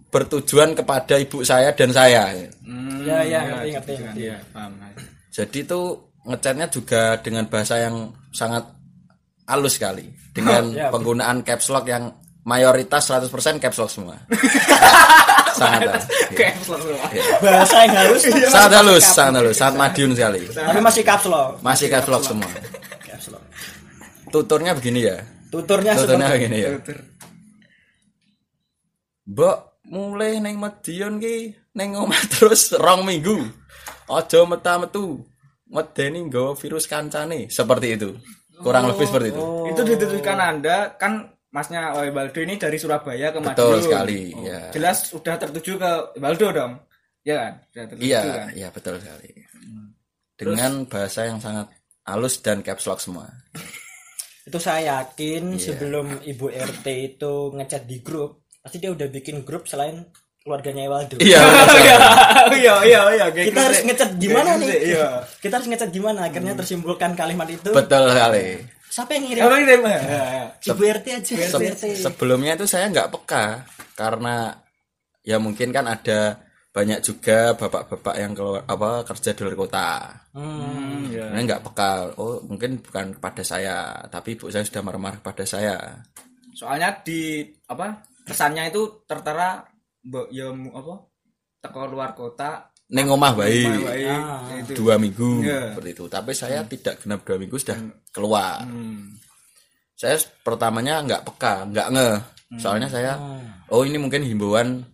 bertujuan 0.08 0.74
kepada 0.74 1.16
ibu 1.16 1.42
saya 1.42 1.72
dan 1.72 1.90
saya 1.90 2.30
Hmm, 2.62 3.02
Ya, 3.02 3.20
ya, 3.22 3.40
ngerti, 3.44 3.70
ngerti, 3.74 3.94
ngerti. 4.00 4.22
Ya, 4.26 4.38
paham. 4.50 4.72
jadi 5.28 5.58
itu 5.60 5.82
ngechatnya 6.24 6.68
juga 6.68 7.02
dengan 7.20 7.44
bahasa 7.46 7.76
yang 7.78 7.96
sangat 8.30 8.64
halus 9.44 9.76
sekali 9.76 10.08
dengan 10.32 10.72
Ya, 10.78 10.88
penggunaan 10.88 11.42
caps 11.42 11.68
lock 11.68 11.84
yang 11.86 12.14
mayoritas 12.44 13.08
100% 13.08 13.28
caps 13.58 13.76
lock 13.78 13.90
semua. 13.90 14.16
sangat 15.60 15.84
halus. 15.86 16.06
Kayak 16.32 16.56
selalu. 16.60 16.96
bahasa 17.40 17.76
yang 17.82 17.94
harus 17.96 18.22
Sangat 18.48 18.72
halus, 18.74 19.04
sangat 19.06 19.34
halus, 19.38 19.56
sangat 19.56 19.76
madiun 19.76 20.12
sekali. 20.12 20.42
tapi 20.48 20.80
masih 20.80 21.04
caps 21.04 21.26
lock 21.26 21.60
Masih 21.60 21.88
caps 21.88 22.08
lock 22.08 22.24
semua. 22.24 22.50
caps 23.02 23.28
lock 23.28 23.44
Tuturnya 24.30 24.72
begini 24.74 25.02
ya. 25.04 25.18
tuturnya 25.50 25.94
Tuturnya 25.94 26.26
seperti 26.26 26.38
begini 26.40 26.58
ya. 26.58 26.72
Mbok 29.26 29.58
mulai 29.88 30.40
neng 30.40 30.60
Madiun 30.60 31.20
ki 31.20 31.52
neng 31.76 31.96
omah 31.96 32.24
terus 32.34 32.72
rong 32.76 33.04
minggu. 33.04 33.44
Aja 34.08 34.44
meta-metu. 34.44 35.24
Medeni 35.68 36.22
nggawa 36.28 36.54
virus 36.54 36.86
kancane. 36.86 37.50
Seperti 37.50 37.98
itu. 37.98 38.14
Kurang 38.62 38.86
lebih 38.88 39.10
seperti 39.10 39.34
itu. 39.34 39.44
Itu 39.74 39.82
ditujukan 39.82 40.38
Anda 40.38 40.94
kan 40.96 41.34
Masnya 41.50 41.94
Waldo 41.94 42.40
ini 42.42 42.58
dari 42.58 42.78
Surabaya 42.78 43.30
ke 43.30 43.38
Madiun. 43.38 43.54
Betul 43.54 43.78
sekali, 43.82 44.34
Oh, 44.34 44.42
ya. 44.42 44.62
Jelas 44.74 45.06
sudah 45.06 45.36
tertuju 45.38 45.78
ke 45.78 45.92
Waldo 46.18 46.48
dong. 46.50 46.74
Ya 47.22 47.36
kan? 47.40 47.54
Sudah 47.70 47.86
tertuju 47.90 48.06
Iya, 48.06 48.20
kan? 48.22 48.48
iya 48.54 48.68
betul 48.70 48.96
sekali. 48.98 49.30
Dengan 50.34 50.72
bahasa 50.90 51.30
yang 51.30 51.38
sangat 51.38 51.70
halus 52.04 52.42
dan 52.42 52.60
caps 52.60 52.86
lock 52.86 53.00
semua. 53.00 53.30
itu 54.44 54.60
saya 54.60 55.00
yakin 55.00 55.56
Iya. 55.56 55.72
sebelum 55.72 56.20
ibu 56.20 56.52
RT 56.52 56.84
itu 57.16 57.34
ngechat 57.56 57.88
di 57.88 58.04
grup 58.04 58.43
pasti 58.64 58.80
dia 58.80 58.90
udah 58.90 59.08
bikin 59.08 59.44
grup 59.44 59.68
selain 59.68 60.08
keluarganya 60.40 60.88
Waldo 60.88 61.20
Iya, 61.20 61.40
iya 62.54 62.74
iya 62.82 63.02
iya 63.12 63.26
kayak 63.28 63.48
kita 63.48 63.50
gitu 63.50 63.60
harus 63.62 63.78
sih. 63.78 63.86
ngechat 63.86 64.10
gimana 64.18 64.50
nih 64.54 64.66
gitu 64.66 64.74
sih, 64.74 64.92
Iya. 64.94 65.08
kita 65.38 65.54
harus 65.56 65.68
ngechat 65.68 65.90
gimana 65.90 66.20
akhirnya 66.26 66.54
tersimpulkan 66.54 67.12
kalimat 67.14 67.48
itu 67.48 67.70
betul 67.70 68.04
sekali. 68.08 68.48
siapa 68.86 69.12
yang 69.12 69.24
ngirim 69.26 69.42
Apa 69.42 69.56
ini? 69.58 69.74
Ya, 69.74 70.00
ya. 70.06 70.46
ibu 70.66 70.82
RT 70.82 71.06
aja 71.10 71.32
ibu 71.34 71.44
Se- 71.50 71.72
RT 71.72 71.84
sebelumnya 72.00 72.54
itu 72.54 72.66
saya 72.66 72.88
nggak 72.88 73.10
peka 73.10 73.46
karena 73.94 74.52
ya 75.22 75.38
mungkin 75.38 75.72
kan 75.72 75.86
ada 75.86 76.40
banyak 76.70 77.00
juga 77.00 77.54
bapak-bapak 77.54 78.16
yang 78.18 78.34
keluar 78.34 78.66
apa 78.66 79.06
kerja 79.06 79.30
di 79.32 79.42
luar 79.42 79.56
kota. 79.56 79.90
Hmm. 80.34 81.06
Iya. 81.08 81.30
Saya 81.30 81.42
nggak 81.44 81.64
peka. 81.64 81.92
Oh 82.18 82.42
mungkin 82.44 82.82
bukan 82.82 83.14
kepada 83.14 83.42
saya, 83.42 83.76
tapi 84.08 84.34
ibu 84.34 84.50
saya 84.50 84.66
sudah 84.66 84.82
marah-marah 84.82 85.22
kepada 85.22 85.46
saya. 85.46 86.02
Soalnya 86.52 86.98
di 87.00 87.46
apa? 87.64 88.02
Kesannya 88.24 88.72
itu 88.72 89.04
tertera 89.04 89.64
mbok 90.04 90.28
ya 90.30 90.50
apa? 90.50 90.94
Teko 91.60 91.80
luar 91.88 92.12
kota 92.12 92.68
Neng 92.94 93.10
omah 93.10 93.34
bayi 93.34 93.64
baik 93.66 94.06
Ah. 94.12 94.44
dua 94.76 95.00
minggu 95.00 95.42
Iya. 95.42 95.74
seperti 95.74 95.90
itu. 95.98 96.06
Tapi 96.06 96.32
saya 96.36 96.62
tidak 96.68 97.02
genap 97.02 97.24
dua 97.24 97.40
minggu 97.40 97.56
sudah 97.58 97.80
keluar. 98.12 98.62
Hmm. 98.68 99.18
Saya 99.96 100.20
pertamanya 100.44 101.00
nggak 101.02 101.24
peka, 101.26 101.64
nggak 101.72 101.88
nge. 101.90 102.10
Soalnya 102.60 102.86
saya, 102.86 103.18
oh 103.72 103.82
ini 103.82 103.98
mungkin 103.98 104.22
himbauan 104.22 104.86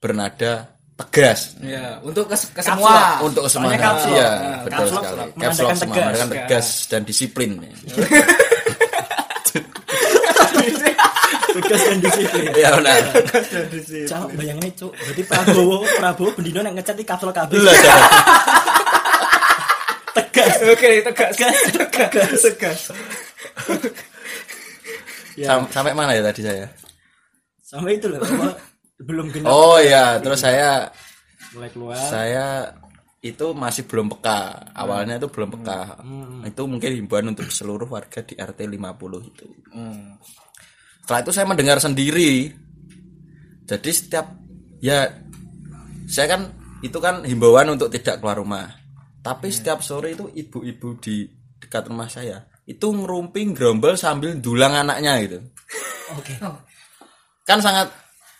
bernada 0.00 0.72
tegas. 0.94 1.58
Ya, 1.60 1.98
untuk 2.00 2.30
ke, 2.30 2.36
ke 2.38 2.62
semua. 2.62 3.18
untuk 3.20 3.44
ke 3.44 3.50
semua 3.50 3.74
iya 3.74 4.30
Nah, 4.30 4.62
betul 4.62 4.86
sekali 4.88 5.22
caps 5.36 5.58
lock 5.58 5.74
semua 5.74 6.26
tegas 6.30 6.66
dan 6.86 7.02
disiplin 7.02 7.50
tugas 11.54 11.80
dan 11.86 11.98
disiplin. 12.02 12.50
Iya 12.50 12.68
benar. 12.74 12.98
Cak, 14.10 14.22
bayangin 14.34 14.72
cuk. 14.74 14.92
Berarti 14.92 15.22
Prabowo 15.22 15.76
Prabowo 15.86 16.30
bendino 16.34 16.58
yang 16.60 16.74
ngechat 16.74 16.98
di 16.98 17.06
kapsul 17.06 17.30
kabel 17.30 17.62
tegas. 20.14 20.54
Oke, 20.66 20.90
tegas. 21.02 21.34
Tegas. 21.38 22.40
Tegas. 22.42 22.80
ya. 25.38 25.46
Sam- 25.50 25.70
sampai 25.70 25.92
mana 25.94 26.14
ya 26.14 26.22
tadi 26.22 26.42
saya? 26.42 26.66
Sampai 27.62 27.98
itu 27.98 28.06
loh 28.06 28.22
belum 29.02 29.34
genap. 29.34 29.50
Oh 29.50 29.78
ya 29.82 30.22
terus 30.22 30.38
saya 30.38 30.86
mulai 31.54 31.70
keluar. 31.70 31.98
saya 31.98 32.70
itu 33.24 33.56
masih 33.56 33.88
belum 33.88 34.12
peka. 34.14 34.70
Awalnya 34.76 35.18
itu 35.18 35.26
belum 35.32 35.48
peka. 35.58 35.98
Itu 36.46 36.68
mungkin 36.70 36.90
himbauan 36.92 37.32
untuk 37.34 37.48
seluruh 37.50 37.88
warga 37.88 38.20
di 38.22 38.36
RT 38.36 38.68
50 38.68 39.30
itu. 39.32 39.46
Hmm. 39.74 40.20
Setelah 41.04 41.20
itu 41.20 41.32
saya 41.36 41.44
mendengar 41.44 41.76
sendiri. 41.84 42.48
Jadi 43.68 43.90
setiap 43.92 44.40
ya 44.80 45.04
saya 46.08 46.26
kan 46.32 46.48
itu 46.80 46.96
kan 46.96 47.28
himbauan 47.28 47.76
untuk 47.76 47.92
tidak 47.92 48.24
keluar 48.24 48.40
rumah. 48.40 48.72
Tapi 49.20 49.52
setiap 49.52 49.84
sore 49.84 50.16
itu 50.16 50.32
ibu-ibu 50.32 50.96
di 50.96 51.28
dekat 51.60 51.92
rumah 51.92 52.08
saya 52.08 52.40
itu 52.64 52.88
ngerumping 52.88 53.52
gerombol 53.52 54.00
sambil 54.00 54.32
dulang 54.40 54.72
anaknya 54.72 55.20
gitu. 55.20 55.38
Oke. 56.16 56.40
Kan 57.44 57.60
sangat 57.60 57.92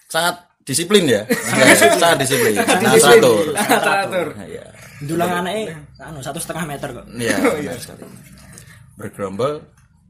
sangat 0.08 0.40
disiplin 0.64 1.04
ya? 1.04 1.20
Sangat 2.00 2.24
disiplin. 2.24 2.56
Sangat 2.56 2.80
teratur. 2.80 3.52
Teratur. 3.52 4.26
Nah, 4.40 4.48
ya. 4.48 4.64
dulang 5.04 5.44
anaknya 5.44 5.76
anu 6.00 6.24
satu 6.24 6.40
setengah 6.40 6.64
meter 6.64 6.88
kok. 6.96 7.04
Iya, 7.12 7.76
sekali. 7.84 8.08
Bergerombol 8.96 9.60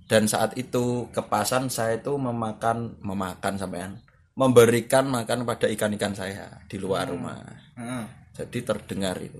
dan 0.04 0.28
saat 0.28 0.52
itu 0.60 1.08
kepasan 1.12 1.72
saya 1.72 1.96
itu 1.96 2.12
memakan 2.20 3.00
memakan 3.00 3.54
sampean 3.56 3.96
memberikan 4.34 5.06
makan 5.06 5.46
pada 5.46 5.70
ikan-ikan 5.70 6.10
saya 6.10 6.58
di 6.66 6.76
luar 6.76 7.06
rumah. 7.06 7.38
Heeh. 7.78 8.04
Jadi 8.34 8.58
terdengar 8.66 9.14
itu. 9.22 9.38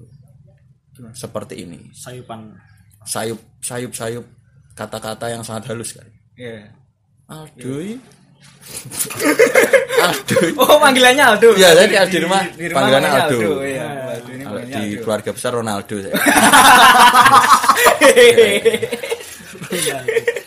Seperti 1.11 1.67
ini. 1.67 1.91
sayupan 1.91 2.55
Sayup 3.05 3.37
sayup 3.59 3.93
sayup 3.93 4.25
kata-kata 4.79 5.29
yang 5.29 5.43
sangat 5.43 5.75
halus 5.75 5.93
sekali. 5.93 6.15
Iya. 6.39 6.71
Aduh. 7.27 7.99
Aduh. 10.09 10.57
Oh, 10.57 10.79
panggilannya 10.79 11.25
Aldo. 11.37 11.53
Iya, 11.59 11.75
saya 11.75 12.07
di 12.07 12.19
rumah 12.23 12.43
di 12.55 12.71
rumah 12.71 12.81
panggilannya 12.81 13.11
namanya 13.11 13.27
Aldo. 13.29 13.39
Iya, 13.61 13.87
Aldo 13.91 14.31
ini 14.31 14.45
panggilannya 14.47 14.79
di 14.79 14.95
Aldo. 14.95 15.03
keluarga 15.03 15.31
besar 15.35 15.53
Ronaldo 15.59 15.97
saya. 16.01 16.15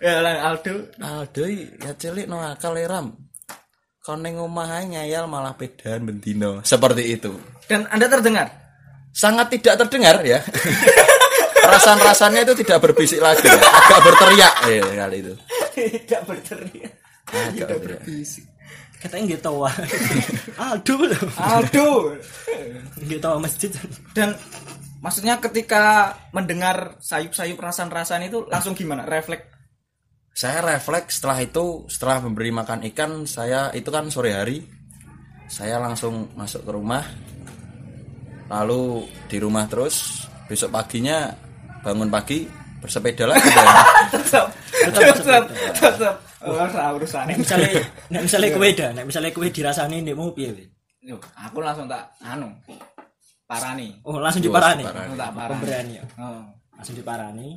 Ya, 0.00 0.24
lah 0.24 0.48
Aldo. 0.48 0.88
Aldo 0.96 1.44
ya 1.44 1.92
cilik 1.92 2.24
no 2.24 2.40
akal 2.40 2.72
ya, 2.80 2.88
ram. 2.88 3.12
Kon 4.00 4.24
ning 4.24 4.40
omah 4.40 4.80
ae 4.80 4.88
ngayal 4.88 5.28
malah 5.28 5.52
pedan 5.52 6.08
bendino. 6.08 6.64
Seperti 6.64 7.20
itu. 7.20 7.36
Dan 7.68 7.84
Anda 7.92 8.08
terdengar? 8.08 8.48
Sangat 9.12 9.52
tidak 9.52 9.76
terdengar 9.84 10.24
ya. 10.24 10.40
Perasaan-rasanya 11.68 12.48
itu 12.48 12.64
tidak 12.64 12.80
berbisik 12.80 13.20
lagi 13.20 13.44
ya. 13.44 13.60
Agak 13.60 14.00
berteriak 14.00 14.54
ya 14.72 14.80
kali 15.04 15.16
itu. 15.20 15.34
Tidak 15.76 16.22
berteriak. 16.24 16.92
Agak 17.28 17.68
berteriak. 17.76 18.48
katanya 19.00 19.32
nggak 19.32 19.42
tahu 19.48 19.64
aduh 20.60 21.08
loh 21.08 21.24
Aldo. 21.40 21.88
nggak 23.00 23.20
tahu 23.24 23.36
masjid 23.40 23.72
Dan 24.12 24.36
maksudnya 25.00 25.40
ketika 25.40 26.12
mendengar 26.36 27.00
sayup-sayup 27.00 27.56
rasan-rasan 27.56 28.28
itu 28.28 28.44
langsung 28.48 28.76
gimana? 28.76 29.08
Refleks. 29.08 29.59
Saya 30.30 30.64
refleks 30.64 31.20
setelah 31.20 31.38
itu 31.44 31.84
setelah 31.90 32.24
memberi 32.24 32.54
makan 32.54 32.86
ikan 32.94 33.28
saya 33.28 33.68
itu 33.76 33.90
kan 33.92 34.08
sore 34.08 34.32
hari 34.32 34.64
saya 35.50 35.82
langsung 35.82 36.30
masuk 36.38 36.62
ke 36.62 36.70
rumah 36.70 37.02
lalu 38.46 39.06
di 39.26 39.36
rumah 39.42 39.66
terus 39.66 40.26
besok 40.46 40.70
paginya 40.70 41.34
bangun 41.82 42.10
pagi 42.10 42.46
bersepeda 42.80 43.28
lagi. 43.28 43.50
Tetap. 44.14 44.46
Tetap. 44.90 45.42
Tetap. 45.76 46.14
Oh, 46.40 46.56
ora 46.56 46.96
urusan. 46.96 47.28
nek 47.28 47.36
misalnya 48.24 48.48
nek 48.48 48.52
kue 48.56 48.68
dah 48.72 48.90
nek 48.96 49.04
misalnya 49.04 49.30
kue 49.36 49.52
dirasani 49.52 50.00
nek 50.00 50.16
mau 50.16 50.32
piye 50.32 50.72
aku 51.36 51.58
langsung 51.60 51.84
tak 51.84 52.16
anu. 52.24 52.48
Parani. 53.44 53.98
oh 54.06 54.16
langsung 54.22 54.40
diparani. 54.40 54.86
Langsung 54.86 55.18
tak 55.18 55.30
parani. 55.34 55.52
pemberani 55.58 55.92
ya 55.98 56.04
Oh. 56.22 56.42
langsung 56.78 56.94
diparani 56.96 57.48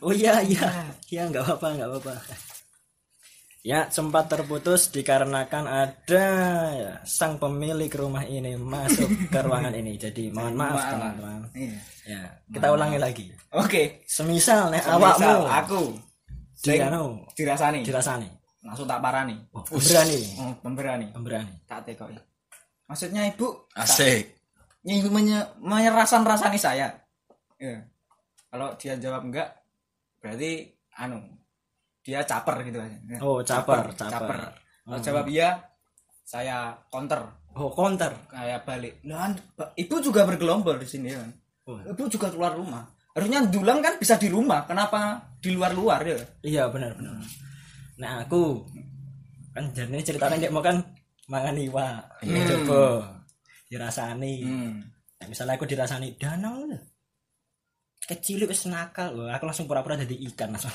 oh 0.00 0.12
iya 0.12 0.40
iya 0.40 0.66
iya 1.08 1.22
nggak 1.26 1.42
apa-apa 1.42 1.66
nggak 1.74 1.88
apa-apa 1.90 2.12
ya 3.62 3.86
sempat 3.88 4.26
terputus 4.26 4.90
dikarenakan 4.90 5.64
ada 5.66 6.26
ya, 6.74 6.92
sang 7.06 7.38
pemilik 7.38 7.86
rumah 7.88 8.26
ini 8.26 8.58
masuk 8.58 9.06
ke 9.30 9.38
ruangan 9.38 9.70
ini 9.72 9.94
jadi 9.94 10.34
mohon 10.34 10.58
maaf 10.58 10.74
Maaf. 10.74 10.90
teman-teman 10.90 11.40
Iya. 11.54 11.78
ya 12.04 12.22
kita 12.50 12.66
ulangi 12.68 12.98
lagi 12.98 13.26
Oke. 13.54 14.02
semisal 14.04 14.66
nek 14.68 14.82
Misal 14.82 14.98
awakmu 14.98 15.34
aku 15.46 15.82
di 16.58 16.74
sing 16.74 16.82
anu 16.82 17.22
dirasani. 17.34 17.80
dirasani 17.82 18.28
Langsung 18.62 18.86
tak 18.86 19.02
parani. 19.02 19.34
oh, 19.50 19.62
pemberani 19.66 20.22
Oh, 20.38 20.54
pemberani. 20.62 21.06
pemberani 21.10 21.50
Tak 21.66 21.82
tekoki. 21.82 22.14
Maksudnya 22.86 23.26
Ibu 23.26 23.74
Asik. 23.74 24.38
nyinggung 24.86 25.10
menye, 25.10 25.34
menyerasan-rasani 25.58 26.54
saya. 26.54 26.86
Ya. 27.58 27.82
Kalau 28.52 28.76
dia 28.76 29.00
jawab 29.00 29.24
enggak, 29.24 29.48
berarti 30.20 30.68
anu 31.00 31.24
dia 32.04 32.20
caper 32.20 32.68
gitu 32.68 32.78
aja. 32.84 32.98
Ya. 33.08 33.18
oh 33.24 33.40
caper 33.40 33.96
caper 33.96 34.52
Kalau 34.84 34.98
jawab 35.00 35.24
iya, 35.32 35.56
saya 36.20 36.76
counter 36.92 37.24
oh 37.56 37.72
counter 37.72 38.12
kayak 38.28 38.68
balik. 38.68 39.00
Nah, 39.08 39.32
ibu 39.72 39.96
juga 40.04 40.28
bergelombol 40.28 40.76
di 40.76 40.84
sini 40.84 41.16
kan. 41.16 41.32
Oh. 41.64 41.80
Ibu 41.80 42.12
juga 42.12 42.28
keluar 42.28 42.52
rumah. 42.52 42.84
Harusnya 43.16 43.44
dulang 43.48 43.80
kan 43.80 43.96
bisa 43.96 44.20
di 44.20 44.28
rumah. 44.28 44.68
Kenapa 44.68 45.32
di 45.40 45.56
luar-luar 45.56 46.00
ya. 46.04 46.20
Iya 46.44 46.68
benar 46.68 46.92
benar. 46.96 47.24
Nah 48.00 48.12
aku 48.24 48.68
kan 49.52 49.68
jadi 49.72 50.00
ceritanya 50.00 50.48
dia 50.48 50.52
mau 50.52 50.64
kan 50.64 50.80
mangan 51.28 51.56
iwa, 51.56 52.02
ya 52.24 52.40
coba 52.44 52.80
dirasani. 53.68 54.44
Hmm. 54.44 54.72
Nah, 55.20 55.26
misalnya 55.28 55.54
aku 55.56 55.64
dirasani 55.64 56.18
danau. 56.20 56.66
Kecil 58.08 58.44
wis 58.50 58.66
nakal 58.66 59.14
Wah, 59.14 59.38
aku 59.38 59.44
langsung 59.46 59.66
pura-pura 59.70 59.94
jadi 59.94 60.16
ikan 60.32 60.52
langsung 60.52 60.72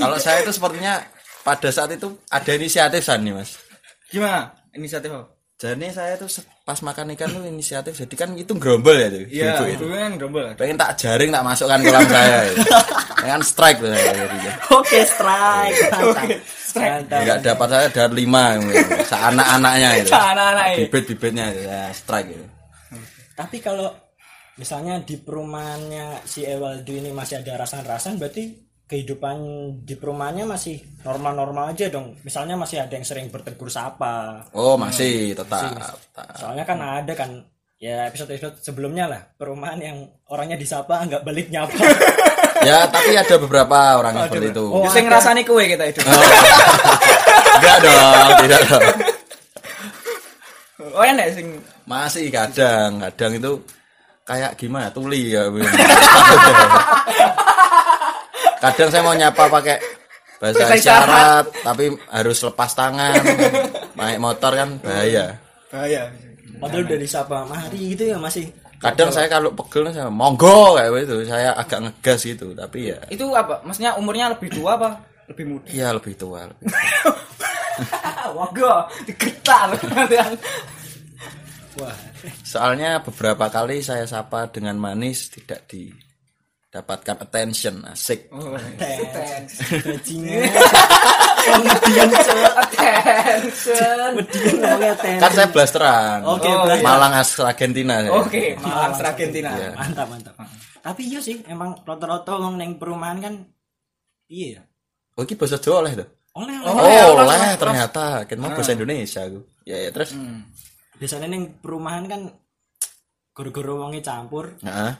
Kalau 0.00 0.18
saya 0.20 0.44
itu 0.44 0.52
sepertinya 0.52 1.00
pada 1.44 1.68
saat 1.68 1.92
itu 1.92 2.08
ada 2.32 2.50
inisiatif 2.56 3.04
nih 3.20 3.36
mas. 3.36 3.60
Gimana 4.08 4.48
inisiatif 4.72 5.12
apa? 5.12 5.28
Jadi 5.54 5.86
saya 5.94 6.18
tuh 6.18 6.26
pas 6.66 6.76
makan 6.82 7.14
ikan 7.14 7.30
tuh 7.30 7.44
inisiatif. 7.46 7.94
Jadi 7.94 8.14
kan 8.18 8.32
itu 8.34 8.52
gerombol 8.58 8.96
ya 8.96 9.08
tuh. 9.12 9.22
Iya, 9.30 9.52
itu 9.54 9.64
itu. 9.76 9.84
kan 9.92 10.12
gerombol. 10.18 10.50
Pengen 10.58 10.76
tak 10.80 10.98
jaring 10.98 11.30
tak 11.30 11.44
masukkan 11.46 11.78
kolam 11.84 12.04
saya. 12.08 12.38
Ya. 12.48 12.52
Kan 13.24 13.40
strike 13.40 13.78
tuh 13.80 13.88
saya 13.88 14.12
jadinya. 14.12 14.52
oke 14.68 14.98
strike 15.08 15.76
mantap 15.88 16.40
mantap 16.76 17.20
Enggak 17.24 17.38
dapat 17.40 17.68
saya 17.72 17.86
dari 17.88 18.12
lima 18.20 18.44
anak-anaknya 19.08 19.90
itu. 20.04 20.10
Anak-anak 20.12 20.64
itu. 20.68 20.78
Bibit-bibitnya 20.84 21.44
itu, 21.54 21.60
ya 21.64 21.80
strike 21.96 22.28
itu. 22.34 22.46
tapi 23.34 23.58
kalau 23.58 23.90
misalnya 24.54 25.02
di 25.02 25.18
perumahannya 25.18 26.22
si 26.22 26.46
Ewaldo 26.46 26.94
ini 26.94 27.10
masih 27.10 27.42
ada 27.42 27.58
rasan-rasan 27.58 28.22
berarti 28.22 28.54
kehidupan 28.84 29.36
di 29.82 29.96
perumahannya 29.96 30.46
masih 30.46 30.78
normal-normal 31.02 31.74
aja 31.74 31.90
dong 31.90 32.14
misalnya 32.22 32.54
masih 32.54 32.78
ada 32.78 32.94
yang 32.94 33.02
sering 33.02 33.32
bertegur 33.32 33.66
sapa 33.66 34.46
Oh 34.54 34.76
masih 34.76 35.34
tetap. 35.34 35.74
tetap. 35.74 36.26
soalnya 36.38 36.62
kan 36.62 36.78
ada 36.78 37.12
kan 37.16 37.30
ya 37.80 38.06
episode-episode 38.06 38.62
sebelumnya 38.62 39.10
lah 39.10 39.20
perumahan 39.34 39.80
yang 39.82 39.98
orangnya 40.30 40.54
disapa 40.54 41.02
nggak 41.02 41.24
balik 41.26 41.48
nyapa 41.50 41.74
Ya 42.64 42.86
tapi 42.88 43.12
ada 43.12 43.36
beberapa 43.36 43.76
orang 44.00 44.14
yang 44.16 44.24
seperti 44.30 44.56
itu. 44.56 44.64
Oh, 44.64 44.86
Bisa 44.88 44.96
ada. 44.96 45.04
ngerasani 45.04 45.42
kue 45.44 45.68
kita 45.68 45.84
itu. 45.84 46.00
Enggak 47.60 47.76
dong, 47.84 48.28
tidak 48.40 48.60
dong. 48.64 48.84
Oh 50.96 51.04
enak 51.04 51.26
sing 51.34 51.60
Masih 51.84 52.32
kadang, 52.32 53.04
kadang 53.04 53.32
itu 53.36 53.52
kayak 54.24 54.56
gimana 54.56 54.88
tuli 54.88 55.36
ya. 55.36 55.46
kadang 58.64 58.88
saya 58.88 59.04
mau 59.04 59.12
nyapa 59.12 59.44
pakai 59.52 59.76
bahasa 60.40 60.72
isyarat, 60.76 61.44
tapi 61.60 61.92
harus 62.08 62.38
lepas 62.40 62.70
tangan. 62.72 63.20
Naik 63.94 64.18
motor 64.18 64.52
kan 64.56 64.80
bahaya. 64.80 65.36
bahaya. 65.68 66.08
padahal 66.54 66.86
udah 66.86 66.98
disapa 67.02 67.44
mari 67.50 67.92
gitu 67.92 68.14
ya 68.14 68.16
masih 68.16 68.46
Kadang 68.78 69.08
saya 69.08 69.32
kalau 69.32 69.48
pegel 69.56 69.88
saya 69.88 70.12
monggo 70.12 70.76
kayak 70.76 71.08
gitu, 71.08 71.24
saya 71.24 71.56
agak 71.56 71.88
ngegas 71.88 72.20
gitu, 72.20 72.52
tapi 72.52 72.92
ya 72.92 73.00
Itu 73.08 73.32
apa? 73.32 73.64
Maksudnya 73.64 73.96
umurnya 73.96 74.36
lebih 74.36 74.52
tua 74.52 74.76
apa? 74.76 74.90
Lebih 75.32 75.44
muda? 75.48 75.68
iya 75.72 75.88
lebih 75.96 76.12
tua. 76.20 76.44
Lebih. 76.44 76.68
Wago, 78.36 78.86
digetak 79.08 79.72
loh. 79.72 79.80
Wah 81.76 81.96
Soalnya 82.42 83.00
beberapa 83.00 83.46
kali 83.48 83.80
saya 83.80 84.04
sapa 84.04 84.48
dengan 84.48 84.74
manis 84.76 85.28
tidak 85.28 85.66
didapatkan 85.66 87.16
attention, 87.20 87.82
asik. 87.86 88.30
Oh, 88.30 88.54
thanks 88.76 89.58
bajingan 89.80 90.48
kemudian 91.44 92.08
Attention. 92.56 94.10
kemudian 94.16 94.94
ten 94.96 95.16
Kan 95.22 95.30
saya 95.30 95.48
blasteran. 95.48 96.24
Oke, 96.24 96.48
Oh, 96.48 96.64
blaster. 96.64 96.82
Malang 96.82 97.12
As 97.14 97.30
Argentina. 97.38 97.94
Oke, 98.10 98.56
Malang 98.56 98.94
Argentina. 98.96 99.50
Iya. 99.52 99.70
mantap 99.76 100.06
mantap 100.08 100.34
tapi 100.84 101.08
iya 101.08 101.16
sih 101.16 101.40
emang 101.48 101.80
rata-rata 101.80 102.36
wong 102.36 102.60
neng 102.60 102.76
perumahan 102.76 103.16
kan 103.18 103.34
iya 104.28 104.60
Oh, 105.14 105.22
ini 105.22 105.32
bahasa 105.32 105.56
Jawa 105.56 105.86
oleh 105.86 105.94
tuh. 105.94 106.08
oleh 106.34 106.54
Oh, 106.66 106.74
oleh 106.74 106.90
ya, 106.90 107.04
oleh 107.06 107.38
terus, 107.54 107.60
ternyata. 107.62 108.04
Kan 108.26 108.36
mau 108.42 108.50
bahasa 108.50 108.74
Indonesia 108.74 109.22
aku. 109.22 109.38
Ya, 109.62 109.78
ya 109.78 109.90
terus. 109.94 110.10
Hmm. 110.10 110.42
Biasanya 110.96 111.26
neng 111.26 111.58
perumahan 111.58 112.04
kan 112.04 112.20
goro-goro 113.30 113.80
wongnya 113.80 114.00
campur 114.00 114.56
Nah, 114.60 114.92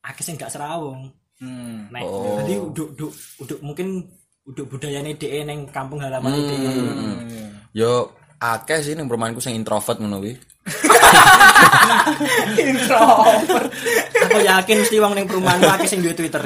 akeh 0.00 0.22
sing 0.22 0.34
gak 0.34 0.48
serawung 0.48 1.10
Hmm. 1.36 1.88
nek 1.88 2.00
Oh. 2.04 2.36
jadi 2.38 2.60
uduk 2.60 2.88
uduk 2.92 3.10
uduk 3.40 3.58
mungkin 3.60 4.04
uduk 4.44 4.68
budayane 4.68 5.14
DE 5.14 5.40
neng 5.40 5.64
kampung 5.66 5.98
halaman 5.98 6.28
Hmm. 6.28 6.44
DE 6.44 6.68
yo 7.72 8.12
akeh 8.36 8.78
sih 8.78 8.92
ning 8.92 9.06
perumahanku 9.06 9.38
sing 9.38 9.54
introvert 9.54 9.96
ngono 9.96 10.18
kuwi. 10.18 10.34
Introvert. 12.60 13.68
aku 14.20 14.38
yakin 14.38 14.74
mesti 14.78 14.96
wong 14.98 15.12
neng 15.14 15.26
perumahan 15.26 15.58
akeh 15.70 15.86
sing 15.86 16.00
duwe 16.00 16.12
Twitter 16.12 16.42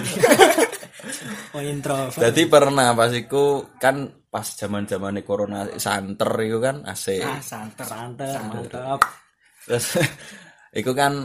oh 1.55 1.61
introvert 1.61 2.21
Jadi 2.21 2.41
pernah 2.47 2.93
pas 2.93 3.11
iku 3.11 3.65
kan 3.77 4.09
pas 4.35 4.43
zaman-zamane 4.43 5.23
corona 5.23 5.63
santer 5.79 6.27
iku 6.43 6.59
kan 6.59 6.83
asik. 6.83 7.23
Ah, 7.23 7.39
santer. 7.39 7.87
santer 7.87 8.35
mantap 8.51 8.99
Terus 9.63 9.87
iku 10.83 10.91
kan 10.91 11.23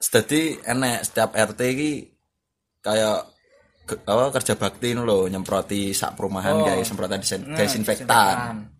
jadi 0.00 0.56
enek 0.64 1.04
setiap 1.04 1.36
RT 1.36 1.60
iki 1.76 1.90
kayak 2.80 3.28
apa 3.86 4.24
kerja 4.32 4.56
bakti 4.56 4.96
lho 4.96 5.28
nyemproti 5.28 5.92
sak 5.92 6.16
perumahan 6.16 6.56
Oh. 6.56 6.64
guys 6.64 6.88
semprotan 6.88 7.20
disen- 7.20 7.44
Nah, 7.44 7.60
desinfektan 7.60 8.72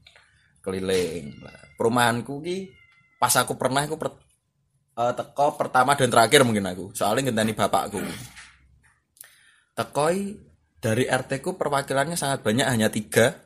keliling. 0.64 1.36
Lah, 1.44 1.54
Perumahanku 1.76 2.40
ki 2.40 2.58
pas 3.20 3.30
aku 3.36 3.54
pernah 3.54 3.84
aku 3.84 3.94
per, 3.94 4.08
eh, 4.96 5.12
teko 5.14 5.54
pertama 5.54 5.92
dan 5.94 6.08
terakhir 6.08 6.42
mungkin 6.42 6.64
aku. 6.66 6.90
Soalnya 6.90 7.28
ngenteni 7.28 7.52
bapakku. 7.52 8.00
Tekoi 9.76 10.18
dari 10.80 11.04
RT 11.04 11.38
ku 11.38 11.54
perwakilannya 11.54 12.16
sangat 12.16 12.40
banyak 12.40 12.66
hanya 12.66 12.88
tiga 12.88 13.45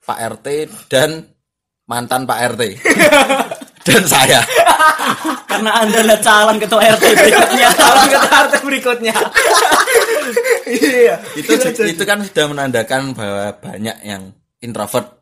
Pak 0.00 0.18
RT 0.38 0.46
dan 0.88 1.24
mantan 1.84 2.24
Pak 2.24 2.38
RT 2.56 2.62
dan 3.86 4.02
saya. 4.04 4.40
karena 5.48 5.70
anda 5.82 5.98
adalah 6.04 6.20
calon 6.20 6.56
ketua 6.60 6.80
RT 6.94 7.04
berikutnya 7.10 7.68
Kalau 7.74 8.04
kita 8.06 8.28
arti 8.30 8.56
berikutnya. 8.62 9.14
Iya. 10.70 11.14
itu 11.34 11.52
itu 11.82 12.02
kan 12.06 12.22
sudah 12.22 12.44
menandakan 12.46 13.10
bahwa 13.16 13.50
banyak 13.58 13.96
yang 14.06 14.30
introvert 14.60 15.18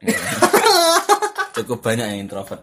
cukup 1.56 1.78
banyak 1.80 2.06
yang 2.12 2.20
introvert 2.28 2.60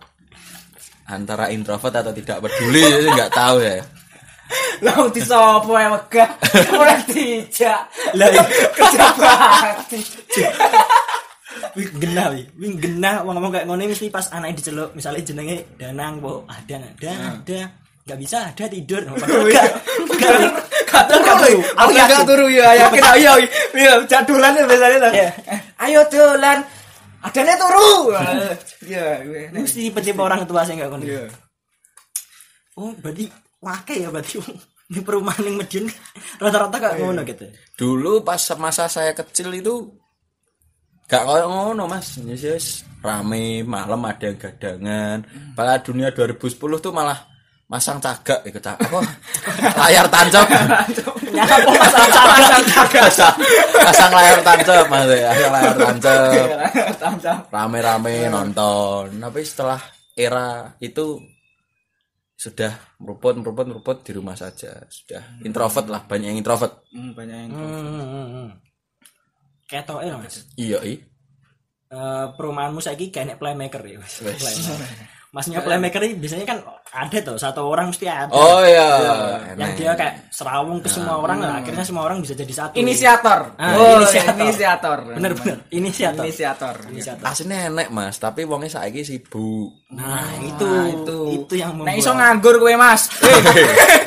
antara 1.06 1.50
introvert 1.50 1.96
atau 1.96 2.14
tidak 2.14 2.44
peduli 2.44 2.84
itu 2.84 3.10
nggak 3.10 3.34
tahu 3.34 3.60
ya 3.64 3.82
Lah 4.86 5.10
di 5.10 5.26
sopo 5.26 5.74
ya 5.74 5.90
megah. 5.90 6.30
Ora 6.70 7.02
dijak. 7.10 7.82
lah 8.14 8.30
iya. 8.30 8.44
Kerja 8.78 9.08
bakti. 9.18 9.98
Wih 11.76 11.88
genah 11.98 12.28
wih. 12.34 12.46
Wih 12.58 12.74
genah. 12.78 13.24
Wong 13.24 13.36
ngomong 13.38 13.52
kayak 13.52 13.66
ngono 13.68 13.84
mesti 13.86 14.08
pas 14.10 14.28
anaknya 14.32 14.56
diceluk 14.60 14.90
misalnya 14.94 15.22
jenenge 15.24 15.58
danang 15.76 16.20
bo 16.20 16.44
ada 16.48 16.76
ada 16.80 17.12
ada. 17.38 17.60
Nggak 18.06 18.20
bisa 18.22 18.38
ada 18.54 18.64
tidur. 18.70 19.02
Padahal 19.10 19.50
enggak 19.50 19.66
Kata 20.86 21.16
kata 21.20 21.46
aku 21.76 21.92
yakin. 21.92 22.16
gak 22.16 22.28
turu 22.30 22.48
ya 22.48 22.72
yakin. 22.78 23.02
Ayo 23.18 23.34
iya. 23.76 23.94
Jadulan 24.08 24.56
ya 24.56 24.64
biasanya 24.64 24.98
tuh. 25.02 25.12
Iya. 25.12 25.30
Ayo 25.82 26.02
dolan. 26.08 26.58
Adanya 27.26 27.56
turu. 27.58 28.14
Iya. 28.86 29.06
mesti 29.52 29.90
tipe 29.90 30.22
orang 30.22 30.46
tua 30.46 30.62
saya 30.62 30.78
nggak 30.86 30.90
ngono 30.94 31.04
Iya. 31.04 31.26
oh 32.78 32.92
berarti 33.02 33.26
wake 33.60 33.96
ya 34.06 34.10
berarti. 34.14 34.38
Di 34.86 35.02
perumahan 35.02 35.42
yang 35.42 35.58
Medion 35.58 35.90
rata-rata 36.38 36.78
kayak 36.78 37.02
ngono 37.02 37.26
gitu. 37.26 37.50
Dulu 37.74 38.22
pas 38.22 38.38
masa 38.62 38.86
saya 38.86 39.18
kecil 39.18 39.50
itu 39.58 39.90
gak 41.06 41.24
kayak 41.24 41.48
ngono 41.48 41.84
mas. 41.86 42.18
Yesus 42.22 42.86
rame 43.06 43.62
malam 43.62 44.02
ada 44.06 44.26
yang 44.26 44.38
gadangan. 44.38 45.18
Pada 45.54 45.78
dunia 45.82 46.10
2010 46.10 46.58
tuh 46.58 46.94
malah 46.94 47.20
masang 47.66 47.98
cagak 47.98 48.46
ikut 48.46 48.62
cagak 48.62 48.90
apa? 48.90 49.00
Layar 49.82 50.06
tancap. 50.10 50.46
Nyapa 51.34 51.72
masalah 51.74 52.62
cagak. 52.66 53.04
Pasang, 53.10 53.36
pasang 53.74 54.12
layar 54.14 54.40
tancap 54.46 54.86
mas 54.90 55.10
ya. 55.10 55.30
Pasang 55.34 55.52
layar 55.54 55.74
tancap. 56.98 57.40
Rame-rame 57.50 58.30
nonton. 58.30 59.06
Tapi 59.18 59.42
setelah 59.42 59.82
era 60.14 60.74
itu 60.82 61.22
sudah 62.36 63.00
meruput 63.02 63.34
meruput 63.40 63.66
meruput 63.66 63.98
di 64.06 64.12
rumah 64.14 64.38
saja. 64.38 64.86
Sudah 64.92 65.42
introvert 65.42 65.88
lah 65.90 66.02
banyak 66.06 66.36
yang 66.36 66.40
introvert. 66.40 66.86
Hmm, 66.94 67.18
banyak 67.18 67.38
yang 67.48 67.52
hmm, 67.52 68.48
ketoke 69.66 70.06
lho 70.06 70.18
mas 70.18 70.46
iya 70.56 70.80
iya 70.82 71.00
Eh, 71.86 72.26
perumahanmu 72.34 72.82
saiki 72.82 73.08
kayak 73.08 73.38
playmaker 73.38 73.80
ya 73.80 74.02
mas 74.02 74.18
Playmaker. 74.18 74.90
Masnya 75.30 75.62
playmaker 75.62 76.02
ini 76.02 76.16
biasanya 76.18 76.44
kan 76.44 76.58
ada 76.90 77.18
tuh 77.22 77.38
satu 77.38 77.62
orang 77.62 77.88
mesti 77.88 78.08
ada 78.08 78.32
oh 78.32 78.60
iya 78.60 78.88
yang 79.52 79.56
enak. 79.56 79.70
dia 79.76 79.92
kayak 79.94 80.14
serawung 80.28 80.80
ke 80.80 80.88
semua 80.88 81.20
orang 81.20 81.40
lah 81.40 81.60
akhirnya 81.60 81.84
semua 81.84 82.04
orang 82.04 82.20
bisa 82.20 82.34
jadi 82.34 82.50
satu 82.52 82.74
Inisiator. 82.76 83.54
Ah, 83.56 83.76
oh, 83.76 84.02
inisiator. 84.02 84.42
inisiator. 84.42 84.98
bener-bener 85.14 85.58
inisiator 85.70 86.24
Inisiator. 86.24 86.76
inisiator 86.90 87.24
aslinya 87.24 87.60
enek 87.70 87.88
mas 87.92 88.16
tapi 88.18 88.42
wongnya 88.44 88.72
saiki 88.72 89.04
sibuk 89.04 89.70
nah 89.88 90.26
itu 90.42 90.66
Nah, 90.66 90.90
itu 90.90 90.98
itu. 90.98 91.20
itu 91.38 91.54
yang 91.56 91.72
Nek 91.76 91.80
membuat 91.86 92.02
iso 92.02 92.12
nganggur 92.12 92.56
kowe, 92.58 92.74
Mas. 92.74 93.02
Eh. 93.22 93.40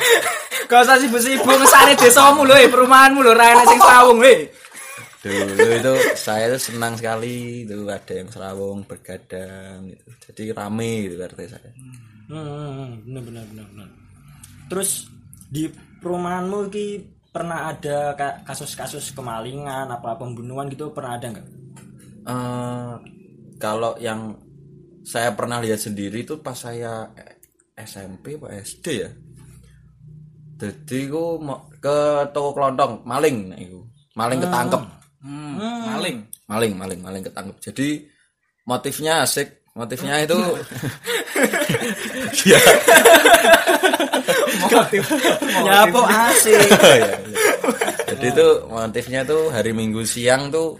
Gak 0.69 0.81
usah 0.83 0.97
sibuk-sibuk 0.97 1.47
ngesane 1.47 1.93
desamu 1.95 2.43
lho, 2.43 2.53
eh, 2.53 2.67
perumahanmu 2.67 3.23
lho, 3.23 3.33
ra 3.33 3.55
enek 3.55 3.65
sing 3.65 3.79
sawung 3.79 4.19
lho. 4.19 4.33
Dulu 5.23 5.65
itu 5.79 5.93
saya 6.25 6.45
tuh 6.55 6.61
senang 6.67 6.93
sekali 6.99 7.63
itu 7.67 7.75
ada 7.97 8.13
yang 8.19 8.29
serawung 8.33 8.79
bergadang 8.89 9.91
gitu. 9.91 10.05
jadi 10.31 10.43
rame 10.59 10.91
gitu 11.11 11.15
RT 11.19 11.39
saya 11.53 11.71
Hmm, 12.29 13.01
bener 13.09 13.21
bener 13.25 13.43
bener 13.49 13.65
bener. 13.73 13.89
Terus 14.69 15.09
di 15.49 15.65
perumahanmu 16.01 16.69
ki 16.69 16.87
pernah 17.33 17.69
ada 17.73 18.13
ka- 18.19 18.39
kasus-kasus 18.45 19.13
kemalingan 19.17 19.89
apa 19.89 20.17
pembunuhan 20.17 20.69
gitu 20.69 20.93
pernah 20.93 21.17
ada 21.17 21.27
nggak? 21.33 21.47
Eh, 22.33 22.93
kalau 23.63 23.93
yang 24.07 24.21
saya 25.03 25.33
pernah 25.37 25.57
lihat 25.63 25.79
sendiri 25.81 26.23
itu 26.27 26.35
pas 26.45 26.57
saya 26.65 27.09
SMP 27.73 28.37
apa 28.37 28.47
SD 28.53 28.85
ya 29.03 29.09
jadi 30.59 30.99
mau 31.39 31.71
ke 31.79 31.97
toko 32.35 32.49
kelontong 32.55 32.93
maling 33.07 33.37
nah 33.49 33.59
itu 33.59 33.79
maling 34.19 34.39
ketangkep 34.43 34.81
Hmm, 34.81 34.98
maling. 35.23 36.23
maling 36.47 36.73
maling 36.75 36.99
maling 37.03 37.23
ketangkep 37.25 37.57
jadi 37.59 37.87
motifnya 38.63 39.23
asik 39.23 39.63
motifnya 39.73 40.23
itu 40.23 40.37
ya 42.51 42.59
Motif. 44.69 45.03
Ya 45.65 45.87
apa 45.87 46.01
asik. 46.29 46.59
Iya, 46.79 46.93
iya. 46.99 47.15
jadi 48.15 48.25
itu 48.33 48.47
motifnya 48.69 49.21
tuh 49.23 49.49
hari 49.53 49.71
minggu 49.73 50.01
siang 50.03 50.49
tuh 50.49 50.77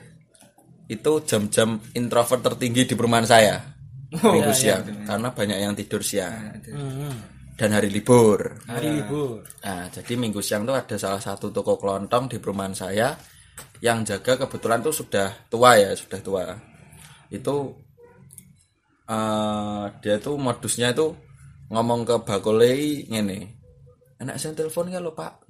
itu 0.90 1.12
jam-jam 1.26 1.78
introvert 1.94 2.42
tertinggi 2.42 2.90
di 2.90 2.94
perumahan 2.98 3.28
saya 3.30 3.56
minggu 4.10 4.54
siang 4.54 4.82
karena 5.06 5.30
banyak 5.30 5.58
yang 5.62 5.74
tidur 5.78 6.02
siang 6.02 6.34
Hmm, 6.66 7.14
dan 7.54 7.70
hari 7.78 7.94
libur 7.94 8.58
hari 8.66 8.98
libur. 9.02 9.46
Nah, 9.62 9.86
jadi 9.94 10.18
minggu 10.18 10.42
siang 10.42 10.66
tuh 10.66 10.74
ada 10.74 10.98
salah 10.98 11.22
satu 11.22 11.54
toko 11.54 11.78
kelontong 11.78 12.26
di 12.30 12.38
perumahan 12.42 12.74
saya 12.74 13.14
yang 13.80 14.04
jaga 14.04 14.36
kebetulan 14.46 14.84
tuh 14.84 14.92
sudah 14.96 15.32
tua 15.48 15.80
ya, 15.80 15.96
sudah 15.96 16.20
tua. 16.20 16.44
Itu 17.32 17.76
eh 19.10 19.86
dia 20.04 20.16
tuh 20.22 20.36
modusnya 20.38 20.94
itu 20.94 21.16
ngomong 21.70 22.06
ke 22.06 22.16
Bakole 22.26 23.06
ngene. 23.10 23.40
Enak 24.20 24.36
saya 24.36 24.54
telepon 24.58 24.92
ya 24.92 25.00
lo 25.00 25.16
Pak. 25.16 25.48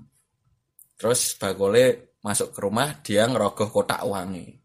Terus 1.00 1.36
Bakole 1.40 2.16
masuk 2.20 2.52
ke 2.52 2.60
rumah 2.60 3.00
dia 3.02 3.26
ngerogoh 3.26 3.72
kotak 3.72 4.04
uangnya. 4.04 4.60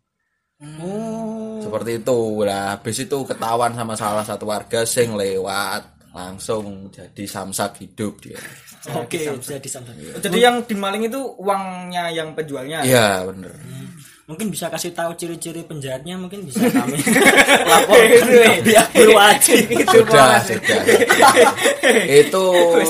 Oh. 0.83 1.62
Seperti 1.62 2.03
itu. 2.03 2.18
Lah 2.42 2.77
habis 2.79 2.96
itu 3.00 3.18
ketahuan 3.27 3.72
sama 3.74 3.94
salah 3.94 4.27
satu 4.27 4.44
warga 4.50 4.83
sing 4.85 5.14
lewat 5.14 5.94
langsung 6.14 6.88
jadi 6.88 7.24
samsak 7.27 7.83
hidup 7.83 8.22
dia. 8.22 8.38
Oke, 9.00 9.16
bisa 9.35 9.59
disamsat. 9.59 9.96
Jadi 10.20 10.38
yang 10.38 10.62
dimaling 10.62 11.05
itu 11.05 11.18
uangnya 11.37 12.09
yang 12.09 12.31
penjualnya. 12.33 12.85
Iya, 12.85 13.27
bener. 13.27 13.50
Mungkin 14.24 14.48
bisa 14.48 14.72
kasih 14.72 14.92
tahu 14.92 15.12
ciri-ciri 15.14 15.61
penjahatnya 15.64 16.16
mungkin 16.16 16.48
bisa 16.48 16.64
kami 16.64 16.96
laporkan 17.68 18.24
biar 18.64 18.88
berwajib. 18.88 19.68
sudah 19.85 20.40
sudah 20.40 20.81
itu 22.24 22.44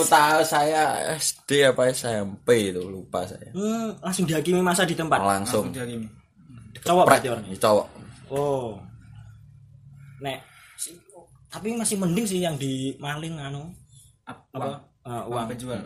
tahu 0.07 0.41
saya 0.47 0.95
SD 1.19 1.67
apa 1.67 1.91
SMP 1.91 2.71
itu 2.71 2.79
lupa 2.87 3.27
saya 3.27 3.51
Hmm, 3.51 3.99
langsung 3.99 4.31
dihakimi 4.31 4.63
masa 4.63 4.87
di 4.87 4.95
tempat. 4.95 5.19
langsung 5.19 5.75
Jadi 5.75 5.99
ini. 5.99 6.07
Cowok 6.79 7.03
berarti 7.03 7.27
orangnya. 7.27 7.59
cowok 7.59 7.87
Oh. 8.31 8.79
Nek 10.23 10.39
tapi 11.55 11.71
masih 11.73 11.95
mending 11.95 12.27
sih 12.27 12.43
yang 12.43 12.59
di 12.59 12.99
maling 12.99 13.39
anu 13.39 13.71
Ap- 14.27 14.51
apa 14.51 14.59
uang, 14.59 14.75
eh, 15.07 15.23
uang 15.31 15.45
penjual. 15.47 15.79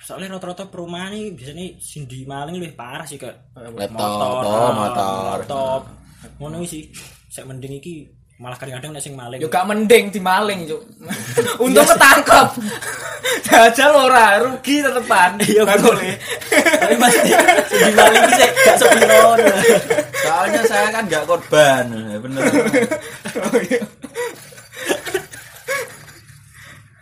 Soalnya 0.00 0.40
rata-rata 0.40 0.64
perumahan 0.64 1.12
ini 1.12 1.36
biasanya 1.36 1.76
sing 1.76 2.08
di 2.08 2.24
maling 2.24 2.56
lebih 2.56 2.72
parah 2.72 3.04
sih 3.04 3.20
kayak 3.20 3.36
laptop 3.52 4.00
motor, 4.16 4.48
oh, 4.48 4.70
motor 4.72 5.36
laptop. 5.36 5.80
Ngono 6.40 6.64
sih. 6.64 6.88
Saya 7.28 7.44
mending 7.44 7.76
iki 7.76 8.08
malah 8.40 8.56
kadang-kadang 8.56 8.96
nek 8.96 9.04
sing 9.04 9.12
maling. 9.12 9.38
Yo 9.38 9.46
gak 9.46 9.68
mending 9.68 10.08
dimaling, 10.08 10.64
Cuk. 10.64 10.82
Untung 11.68 11.84
ketangkep. 11.84 12.46
Jajal 13.46 13.92
ora, 13.92 14.40
rugi 14.40 14.80
tetepan. 14.80 15.36
Iya, 15.44 15.62
Gak 15.68 15.76
bener. 15.78 15.84
boleh. 15.84 16.12
Tapi 16.80 16.94
masih 16.96 17.20
sing 17.20 17.36
di 17.84 17.92
maling 17.92 18.22
iki 18.24 18.34
sik 18.40 18.50
gak 18.56 18.76
sepiro. 18.80 19.24
soalnya 20.20 20.62
saya 20.62 20.88
kan 20.94 21.04
nggak 21.10 21.24
korban 21.26 21.84
bener 22.22 22.44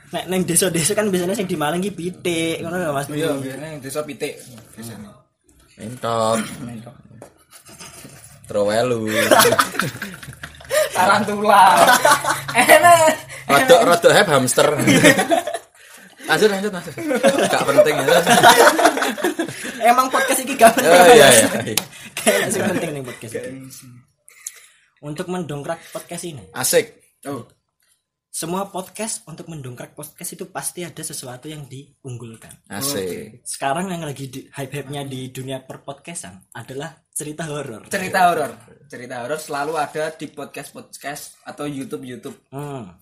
Nek 0.08 0.24
neng 0.28 0.42
desa-desa 0.48 0.96
kan 0.96 1.12
biasanya 1.12 1.36
sing 1.36 1.44
di 1.44 1.56
maling 1.58 1.84
iki 1.84 1.92
pitik, 1.92 2.64
ngono 2.64 2.76
lho 2.80 2.90
Mas. 2.96 3.06
Iya, 3.12 3.36
biasanya 3.36 3.76
desa 3.80 4.00
pitik. 4.04 4.40
Biasanya. 4.72 5.10
mentok 5.78 6.40
trowelu 8.48 9.04
Tarantula. 10.96 11.64
Enak. 12.56 13.14
rodok 13.48 13.80
rodok 13.86 14.12
heb 14.12 14.28
hamster 14.28 14.66
lanjut 16.28 16.48
lanjut 16.52 16.68
lanjut 16.68 16.94
gak 17.48 17.64
penting 17.64 17.94
ya 18.04 18.20
Emang 19.88 20.12
podcast 20.12 20.44
iki 20.44 20.52
gak 20.58 20.76
oh, 20.76 20.82
iya 20.84 21.28
iya 21.32 21.48
iya. 21.64 21.76
Kayak 22.12 22.52
sing 22.52 22.60
penting 22.68 22.90
nih 22.98 23.02
podcast 23.06 23.32
ini. 23.40 23.64
Untuk 25.00 25.26
mendongkrak 25.32 25.80
podcast 25.94 26.24
ini. 26.28 26.44
asik 26.52 26.98
Oh, 27.24 27.48
Semua 28.28 28.68
podcast 28.68 29.24
untuk 29.24 29.48
mendongkrak 29.48 29.96
podcast 29.96 30.36
itu 30.36 30.46
pasti 30.52 30.84
ada 30.84 31.00
sesuatu 31.00 31.48
yang 31.48 31.64
diunggulkan. 31.64 32.52
asik 32.68 33.40
Sekarang 33.42 33.88
yang 33.88 34.04
lagi 34.04 34.28
di, 34.28 34.44
hype-hype-nya 34.52 35.08
di 35.08 35.32
dunia 35.32 35.64
perpodcastan 35.64 36.52
adalah 36.52 36.92
cerita 37.08 37.48
horor. 37.48 37.88
cerita 37.88 38.30
horor. 38.30 38.52
Cerita 38.86 39.24
horor 39.24 39.40
selalu 39.40 39.72
ada 39.80 40.12
di 40.14 40.26
podcast-podcast 40.30 41.42
atau 41.48 41.66
YouTube-YouTube. 41.66 42.52
Hmm. 42.52 42.94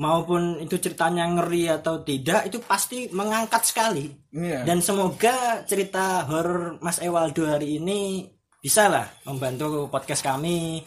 Maupun 0.00 0.56
itu 0.64 0.80
ceritanya 0.80 1.28
ngeri 1.28 1.68
atau 1.68 2.00
tidak, 2.00 2.48
itu 2.48 2.56
pasti 2.64 3.12
mengangkat 3.12 3.60
sekali. 3.68 4.08
Iya. 4.32 4.64
Dan 4.64 4.80
semoga 4.80 5.60
cerita 5.68 6.24
horor 6.24 6.80
Mas 6.80 7.02
Ewaldo 7.04 7.44
hari 7.44 7.76
ini 7.76 8.24
bisa 8.60 8.88
lah 8.88 9.04
membantu 9.28 9.88
podcast 9.92 10.24
kami 10.24 10.80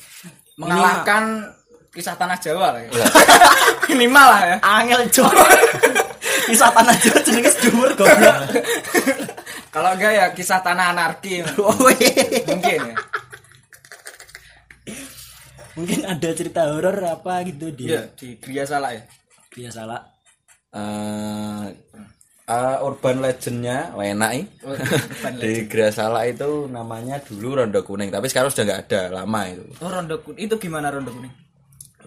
mengalahkan 0.58 1.54
kisah 1.94 2.18
tanah 2.18 2.38
Jawa 2.38 2.74
lah 2.74 2.82
ya. 2.82 2.90
Iya. 2.92 3.06
Minimal 3.94 4.28
lah 4.28 4.42
ya. 4.44 4.56
angel 4.62 5.02
cok 5.08 5.34
kisah 6.50 6.70
tanah 6.70 6.96
Jawa 6.98 7.20
jenenge 7.22 7.52
dhuwur 7.62 7.90
goblok 7.94 8.36
Kalau 9.70 9.90
enggak 9.94 10.14
ya 10.14 10.26
kisah 10.34 10.62
tanah 10.62 10.94
anarki. 10.94 11.42
Woi. 11.54 11.98
Mungkin 12.50 12.82
ya. 12.90 12.96
mungkin 15.74 16.06
ada 16.06 16.30
cerita 16.34 16.70
horor 16.70 16.94
apa 17.02 17.42
gitu 17.44 17.74
di 17.74 17.90
Iya, 17.90 18.14
di 18.14 18.38
Gria 18.38 18.62
salah 18.62 18.94
ya. 18.94 19.02
biasa 19.50 19.90
lah 19.90 20.02
eh 20.70 21.66
eh, 22.46 22.78
urban 22.78 23.18
legendnya 23.18 23.90
enak. 23.92 24.32
Oh, 24.66 24.78
di 25.34 25.66
Grasala 25.66 26.30
itu 26.30 26.70
namanya 26.70 27.18
dulu 27.22 27.58
Rondo 27.58 27.82
Kuning 27.82 28.10
tapi 28.10 28.30
sekarang 28.30 28.54
sudah 28.54 28.66
nggak 28.66 28.82
ada 28.86 29.02
lama 29.18 29.42
itu 29.50 29.66
Oh, 29.82 29.90
rondo 29.90 30.22
kuning. 30.22 30.46
Itu 30.46 30.62
gimana 30.62 30.94
rondo 30.94 31.10
kuning? 31.10 31.34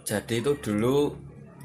Jadi 0.07 0.35
itu 0.39 0.55
dulu 0.63 1.11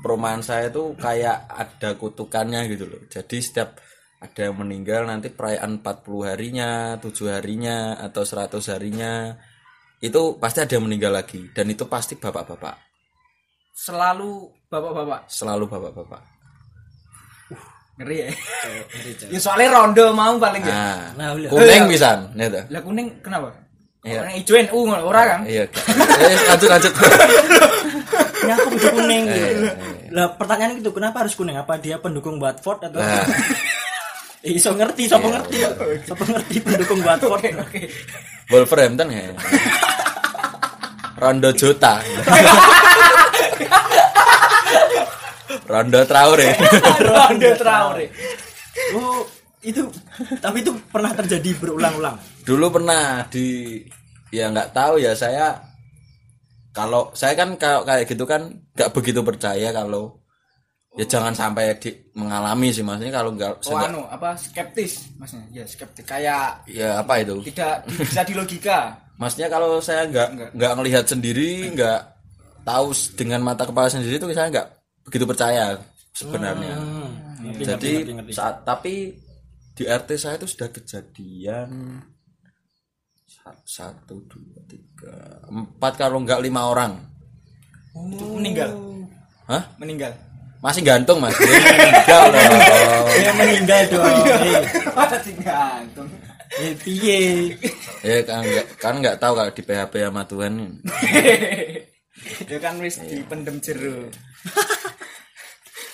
perumahan 0.01 0.41
saya 0.41 0.73
itu 0.73 0.97
kayak 0.97 1.45
ada 1.45 1.93
kutukannya 1.93 2.65
gitu 2.73 2.89
loh 2.89 3.01
jadi 3.06 3.38
setiap 3.38 3.77
ada 4.17 4.49
yang 4.49 4.58
meninggal 4.58 5.06
nanti 5.06 5.30
perayaan 5.30 5.82
40 5.82 6.30
harinya 6.30 6.69
7 6.97 7.38
harinya 7.38 8.01
atau 8.01 8.25
100 8.25 8.58
harinya 8.73 9.38
itu 10.01 10.41
pasti 10.41 10.65
ada 10.65 10.73
yang 10.73 10.89
meninggal 10.89 11.13
lagi 11.13 11.54
dan 11.54 11.69
itu 11.69 11.86
pasti 11.86 12.17
bapak-bapak 12.17 12.89
Selalu 13.71 14.45
bapak-bapak. 14.69 15.30
selalu 15.30 15.65
bapak-bapak 15.69 16.21
Ngeri 18.01 18.17
ya. 18.25 18.30
Ngeri, 18.34 19.12
ya 19.30 19.39
soalnya 19.39 19.77
rondo 19.77 20.10
mau 20.17 20.34
paling 20.41 20.63
ya. 20.65 20.73
nah 21.13 21.38
Nah, 21.38 21.49
kuning 21.54 21.86
pisan 21.86 22.34
gitu 22.34 22.62
Lah 22.73 22.82
kuning 22.82 23.08
kenapa? 23.21 23.54
Iya. 24.01 24.25
Orang 24.25 24.34
hijau 24.34 24.56
NU 24.58 24.80
ngono, 24.89 25.04
ora 25.06 25.21
kan? 25.30 25.39
iya 25.45 25.69
Eh, 25.69 26.38
lanjut 26.49 26.69
lanjut 26.73 26.93
ini 28.41 28.51
aku 28.58 28.67
kudu 28.73 28.88
kuning 28.97 29.23
gitu. 29.30 29.38
iya, 29.38 29.49
iya. 29.54 29.73
lah 30.10 30.25
pertanyaan 30.36 30.82
itu 30.82 30.91
kenapa 30.91 31.23
harus 31.25 31.34
kuning? 31.38 31.58
Apa 31.58 31.77
dia 31.77 32.01
pendukung 32.01 32.41
Watford 32.41 32.89
atau 32.89 32.99
Nah. 33.01 33.25
Eh, 34.41 34.58
iso 34.58 34.73
ngerti 34.73 35.06
siapa 35.06 35.30
ngerti? 35.30 35.62
siapa 36.01 36.25
ngerti 36.25 36.65
pendukung 36.65 37.06
Watford 37.06 37.45
Wolverhampton 38.49 39.13
ya? 39.13 39.38
Rondo 41.21 41.54
Jota. 41.54 42.01
Rondo 45.69 46.01
Traore. 46.10 46.58
Rondo 47.06 47.51
Traore. 47.54 48.06
oh 48.97 49.21
itu 49.62 49.86
tapi 50.41 50.65
itu 50.65 50.73
pernah 50.89 51.13
terjadi 51.13 51.54
berulang-ulang? 51.62 52.17
Dulu 52.41 52.82
pernah 52.82 53.21
di 53.30 53.77
ya 54.34 54.49
nggak 54.49 54.73
tahu 54.73 54.97
ya 54.97 55.13
saya 55.13 55.70
kalau 56.71 57.12
saya 57.12 57.34
kan 57.34 57.55
kalau 57.55 57.84
kayak 57.84 58.05
gitu 58.05 58.23
kan 58.23 58.41
nggak 58.71 58.91
begitu 58.91 59.19
percaya 59.21 59.69
kalau 59.69 60.15
ya 60.91 61.03
jangan 61.03 61.31
sampai 61.31 61.71
di, 61.77 61.88
mengalami 62.13 62.67
sih 62.69 62.81
maksudnya 62.81 63.12
kalau 63.13 63.31
nggak 63.31 63.60
Oh 63.62 63.71
saya- 63.71 63.88
anu 63.88 64.03
apa 64.05 64.36
skeptis 64.36 65.07
maksudnya 65.15 65.47
ya 65.53 65.63
skeptis. 65.63 66.03
Kayak 66.03 66.63
ya 66.65 66.99
apa 66.99 67.13
itu? 67.19 67.39
tidak 67.45 67.84
bisa 67.88 68.21
di 68.21 68.34
logika 68.34 68.79
maksudnya 69.19 69.47
kalau 69.47 69.79
saya 69.79 70.03
nggak 70.05 70.51
nggak. 70.51 70.71
ngelihat 70.73 71.05
sendiri 71.05 71.71
nggak 71.71 72.01
tahu 72.62 72.91
dengan 73.15 73.39
mata 73.41 73.63
kepala 73.63 73.88
sendiri 73.88 74.15
itu 74.15 74.27
saya 74.29 74.47
nggak 74.49 74.67
begitu 75.01 75.25
percaya 75.25 75.79
sebenarnya. 76.12 76.75
Hmm, 76.75 77.10
ngerti, 77.41 77.63
jadi 77.63 77.91
ngerti, 77.97 78.12
ngerti. 78.13 78.31
saat 78.31 78.55
tapi 78.62 79.15
di 79.71 79.84
RT 79.84 80.10
saya 80.13 80.36
itu 80.36 80.45
sudah 80.45 80.69
kejadian 80.69 81.69
sa- 83.25 83.63
satu 83.63 84.19
dua 84.27 84.60
tiga 84.67 84.90
empat 85.51 85.93
kalau 85.99 86.21
nggak 86.23 86.41
lima 86.41 86.71
orang. 86.71 87.01
Itu 87.91 88.25
meninggal? 88.39 88.71
Hah? 89.51 89.63
Meninggal? 89.75 90.15
Masih 90.61 90.85
gantung 90.85 91.17
mas. 91.17 91.33
Dia 91.35 91.57
meninggal 91.57 92.23
loh 92.29 92.43
Dia 93.17 93.31
meninggal 93.33 93.81
dong. 93.89 94.05
Eh, 94.05 94.61
masih 94.93 95.33
gantung. 95.41 96.09
Eh, 96.51 96.73
piye? 96.83 97.19
ya 98.05 98.21
kan 98.27 98.43
nggak 98.43 98.65
kan 98.77 98.93
nggak 98.99 99.17
tahu 99.17 99.33
kalau 99.39 99.51
di 99.51 99.63
PHP 99.63 99.93
sama 100.05 100.23
Tuhan. 100.27 100.53
Ya 102.45 102.61
kan 102.61 102.77
wis 102.77 103.01
dipendem 103.01 103.57
jero. 103.63 104.05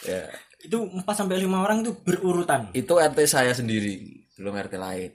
Ya. 0.04 0.28
Itu 0.60 0.84
4 0.84 1.08
sampai 1.08 1.40
5 1.40 1.48
orang 1.56 1.88
itu 1.88 1.96
berurutan. 2.04 2.68
itu 2.76 2.94
RT 3.00 3.20
saya 3.24 3.56
sendiri 3.56 4.28
belum 4.36 4.60
RT 4.60 4.76
lain. 4.76 5.12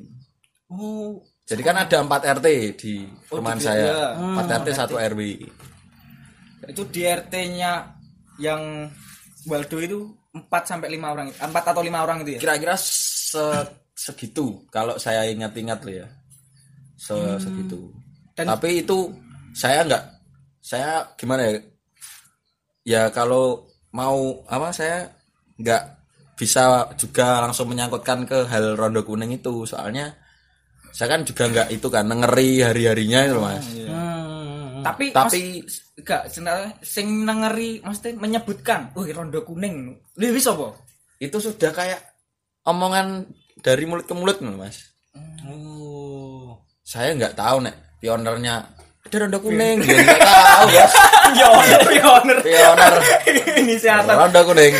Oh, 0.72 1.20
Jadi 1.42 1.61
kan 1.61 1.76
ada 1.76 1.96
4 2.00 2.38
RT 2.38 2.46
di 2.74 2.92
perumahan 3.26 3.59
di- 3.59 3.66
saya. 3.66 3.85
iya. 3.85 4.07
4 4.14 4.57
RT 4.62 4.68
1 4.72 4.94
RW. 4.94 5.20
itu 6.62 6.83
di 6.88 7.02
RT-nya 7.02 7.72
yang 8.38 8.87
Waldo 9.44 9.76
itu 9.76 9.98
4 10.31 10.46
sampai 10.62 10.94
5 10.94 11.11
orang 11.11 11.26
4 11.28 11.42
atau 11.66 11.83
5 11.83 11.98
orang 11.98 12.22
itu 12.22 12.38
ya 12.38 12.40
Kira-kira 12.40 12.78
se- 12.78 13.66
segitu 13.92 14.62
kalau 14.70 14.94
saya 14.94 15.26
ingat-ingat 15.26 15.83
loh 15.83 15.94
ya. 15.96 16.07
Se- 16.94 17.38
segitu. 17.38 17.90
Dan- 18.38 18.46
Tapi 18.48 18.78
itu 18.81 19.11
saya 19.52 19.83
nggak 19.83 20.05
saya 20.62 21.02
gimana 21.18 21.42
ya? 21.44 21.52
Ya 22.85 23.02
kalau 23.11 23.66
mau 23.90 24.46
apa 24.46 24.70
saya 24.70 25.11
nggak 25.59 25.83
bisa 26.38 26.87
juga 26.94 27.42
langsung 27.42 27.66
menyangkutkan 27.68 28.22
ke 28.22 28.46
hal 28.46 28.74
rondo 28.74 29.02
kuning 29.02 29.35
itu 29.35 29.66
soalnya 29.66 30.14
saya 30.92 31.09
kan 31.16 31.20
juga 31.24 31.48
nggak 31.48 31.68
itu 31.72 31.88
kan 31.88 32.05
ngeri 32.05 32.61
hari-harinya 32.61 33.20
itu 33.24 33.35
loh, 33.35 33.44
mas. 33.48 33.66
Hmm. 33.66 34.85
tapi 34.85 35.05
Tapi- 35.11 35.64
mas, 35.64 35.76
gak 36.02 36.22
sebenarnya 36.28 36.70
sing 36.83 37.24
nengeri 37.24 37.81
maksudnya 37.81 38.18
menyebutkan 38.20 38.92
oh 38.92 39.05
rondo 39.09 39.40
kuning. 39.42 39.96
Lu 40.20 40.24
bisa 40.31 40.52
apa? 40.52 40.76
Itu 41.16 41.40
sudah 41.40 41.70
kayak 41.72 42.00
omongan 42.68 43.24
dari 43.62 43.85
mulut 43.88 44.05
ke 44.05 44.14
mulut 44.14 44.38
mas. 44.44 44.92
Oh. 45.44 46.57
saya 46.83 47.16
nggak 47.16 47.37
tahu 47.37 47.64
nek 47.64 47.76
pionernya 48.00 48.64
ada 49.12 49.29
rondo 49.29 49.38
kuning. 49.44 49.77
Dia 49.85 50.01
nggak 50.09 50.20
tahu 50.25 50.68
ya. 50.72 50.87
Ya 51.37 51.48
pioner 51.85 52.38
pioner 52.40 52.94
ini 53.61 53.77
siapa 53.77 54.16
rondo 54.16 54.40
kuning. 54.48 54.72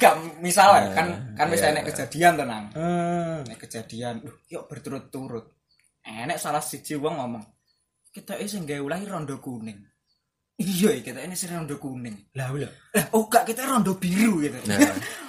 Gak 0.00 0.40
misalnya 0.40 0.96
kan 0.96 1.06
kan 1.36 1.46
misalnya 1.52 1.84
nek 1.84 1.92
kejadian 1.92 2.40
tenang 2.40 2.64
Hmm. 2.72 3.44
nek 3.44 3.60
kejadian. 3.60 4.24
Uh, 4.24 4.32
yuk 4.48 4.64
berturut-turut. 4.64 5.52
Enek 6.08 6.40
salah 6.40 6.64
siji 6.64 6.96
wong 6.96 7.20
ngomong 7.20 7.44
kita 8.16 8.40
ini 8.40 8.48
sing 8.48 8.64
gawe 8.64 8.80
ulah 8.80 8.96
rondo 9.04 9.36
kuning. 9.44 9.76
Iya 10.56 10.96
kita 11.04 11.20
ini 11.20 11.36
sing 11.36 11.52
rondo 11.52 11.76
kuning. 11.76 12.32
Lah 12.32 12.48
lho. 12.48 12.64
lah 12.96 13.06
oh 13.12 13.28
gak 13.28 13.44
kita 13.44 13.68
rondo 13.68 14.00
biru 14.00 14.40
gitu 14.40 14.56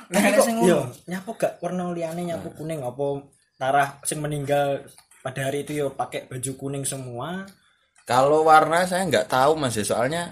nah, 0.07 0.23
enek 0.23 0.39
sing 0.39 0.55
nyapu 1.03 1.35
gak 1.35 1.59
warna 1.59 1.91
liane 1.91 2.23
nyapu 2.23 2.55
kuning? 2.55 2.79
Apa 2.79 3.27
tarah 3.59 3.99
sing 4.07 4.23
meninggal 4.23 4.87
pada 5.19 5.51
hari 5.51 5.67
itu 5.67 5.83
yo 5.83 5.91
pakai 5.91 6.31
baju 6.31 6.51
kuning 6.55 6.87
semua. 6.87 7.43
Kalau 8.07 8.41
warna 8.41 8.87
saya 8.87 9.03
nggak 9.03 9.27
tahu 9.27 9.59
mas 9.59 9.75
ya 9.75 9.83
soalnya 9.83 10.31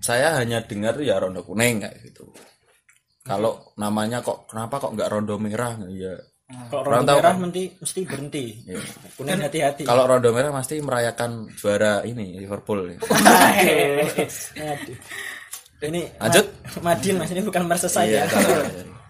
saya 0.00 0.34
hanya 0.34 0.64
dengar 0.64 0.96
ya 0.98 1.20
rondo 1.20 1.44
kuning 1.44 1.78
kayak 1.78 1.94
gitu 2.02 2.26
kalau 3.22 3.60
namanya 3.76 4.18
kok 4.18 4.48
kenapa 4.48 4.80
kok 4.80 4.96
nggak 4.96 5.06
rondo 5.06 5.36
merah 5.36 5.76
ya 5.86 6.16
Kalau 6.68 6.84
rondo 6.84 7.06
tahu, 7.06 7.16
merah 7.16 7.32
kan? 7.32 7.40
mesti 7.48 7.64
mesti 7.80 8.00
berhenti. 8.04 8.44
Iya. 8.68 8.80
Kuning 9.16 9.40
hati-hati. 9.40 9.82
kalau 9.88 10.04
rondo 10.04 10.28
merah 10.32 10.52
pasti 10.52 10.80
merayakan 10.80 11.48
juara 11.56 12.04
ini 12.04 12.36
Liverpool 12.36 12.92
Aduh. 12.92 13.00
Ini 15.82 16.02
Lanjut. 16.20 16.46
Ma- 16.78 16.92
Madin 16.92 17.14
Mas 17.16 17.32
ini 17.32 17.40
bukan 17.40 17.64
Merseyside 17.64 18.12
ya. 18.12 18.24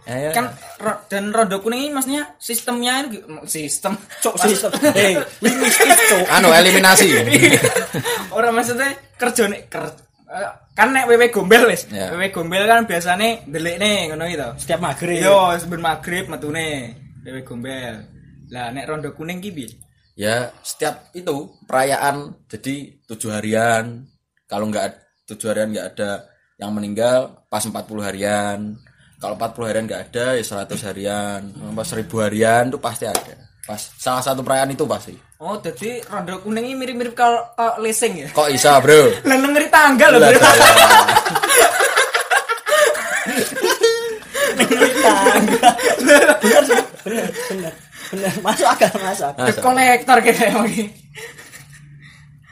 Iya. 0.02 0.34
kan 0.34 0.50
ro- 0.76 1.06
dan 1.06 1.30
rondo 1.30 1.62
kuning 1.62 1.86
ini 1.86 1.94
maksudnya 1.94 2.34
sistemnya 2.36 3.06
ini 3.06 3.22
sistem. 3.46 3.94
Cok 3.94 4.34
sistem. 4.36 4.70
Eh, 4.90 5.14
wih 5.38 5.54
mistis 5.56 5.94
cok. 6.10 6.26
anu 6.26 6.50
eliminasi. 6.50 7.06
Orang 8.36 8.54
maksudnya 8.54 8.90
kerja 9.14 9.46
nih 9.46 9.70
ker 9.70 9.94
eh, 10.26 10.50
kan 10.74 10.90
nek 10.90 11.06
wewe 11.06 11.30
gombel 11.30 11.70
wis. 11.70 11.86
Ya. 11.86 12.10
wewe 12.10 12.28
gombel 12.28 12.66
kan 12.66 12.82
biasanya 12.82 13.46
delik 13.46 13.78
nih 13.78 14.10
ngono 14.10 14.26
gitu 14.26 14.48
Setiap 14.58 14.80
maghrib. 14.80 15.22
yo 15.22 15.54
sebelum 15.54 15.82
maghrib 15.82 16.26
metune 16.26 16.68
wewe 17.22 17.40
gombel. 17.42 17.94
Lah 18.50 18.74
nek 18.74 18.84
rondo 18.84 19.14
kuning 19.14 19.38
ki 19.38 19.50
piye? 19.54 19.70
Ya 20.12 20.50
setiap 20.60 21.14
itu 21.14 21.56
perayaan 21.62 22.42
jadi 22.50 22.74
tujuh 23.06 23.30
harian. 23.30 24.02
Kalau 24.44 24.66
nggak 24.66 24.98
tujuh 25.24 25.46
harian 25.46 25.70
nggak 25.70 25.88
ada 25.94 26.26
yang 26.58 26.74
meninggal 26.74 27.46
pas 27.46 27.62
40 27.62 27.72
harian 28.02 28.76
kalau 29.22 29.38
40 29.38 29.68
harian 29.70 29.84
nggak 29.86 30.02
ada 30.10 30.26
ya 30.34 30.42
100 30.42 30.82
harian. 30.82 31.40
Pas 31.72 31.86
1000 31.86 32.10
harian 32.18 32.64
itu 32.66 32.78
pasti 32.82 33.06
ada. 33.06 33.34
Pas 33.62 33.78
salah 33.78 34.18
satu 34.18 34.42
perayaan 34.42 34.74
itu 34.74 34.82
pasti. 34.82 35.14
Oh 35.38 35.54
jadi 35.56 36.02
rondo 36.02 36.42
kuning 36.42 36.66
ini 36.66 36.74
mirip-mirip 36.74 37.14
kalau 37.14 37.38
kalau 37.54 37.78
lesing 37.78 38.18
ya? 38.18 38.28
Kok 38.34 38.50
bisa 38.50 38.82
bro? 38.82 39.06
Lah 39.30 39.36
ngeri 39.38 39.68
tanggal 39.70 40.08
loh 40.10 40.18
bro. 40.18 40.34
saya- 40.34 40.74
bener 46.42 46.62
sih. 46.66 46.80
bener 47.06 47.26
bener 47.48 47.72
bener. 48.10 48.32
Masuk 48.42 48.66
akal 48.68 48.90
masuk 48.98 49.26
akal. 49.32 49.46
The 49.46 49.54
kolektor 49.62 50.16
gitu 50.20 50.40
emang 50.42 50.66
ini. 50.68 50.84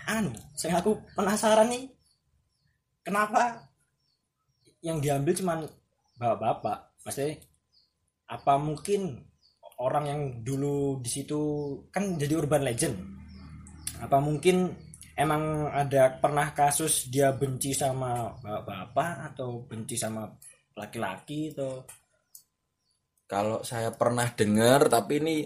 Anu 0.06 0.30
saya 0.54 0.78
aku 0.78 0.94
penasaran 1.14 1.68
nih 1.68 1.90
kenapa 3.02 3.66
yang 4.80 4.98
diambil 4.98 5.34
cuman 5.34 5.58
bapak-bapak. 6.20 7.00
Maksudnya 7.00 7.40
apa 8.28 8.60
mungkin 8.60 9.24
orang 9.80 10.04
yang 10.04 10.22
dulu 10.44 11.00
di 11.00 11.08
situ 11.08 11.40
kan 11.88 12.20
jadi 12.20 12.36
urban 12.36 12.60
legend? 12.60 12.96
Apa 14.04 14.20
mungkin 14.20 14.68
emang 15.16 15.72
ada 15.72 16.20
pernah 16.20 16.52
kasus 16.52 17.08
dia 17.08 17.32
benci 17.32 17.72
sama 17.72 18.36
bapak-bapak 18.36 19.32
atau 19.32 19.64
benci 19.64 19.96
sama 19.96 20.28
laki-laki 20.76 21.56
atau? 21.56 21.88
Kalau 23.24 23.64
saya 23.64 23.88
pernah 23.96 24.28
dengar 24.36 24.92
tapi 24.92 25.24
ini 25.24 25.36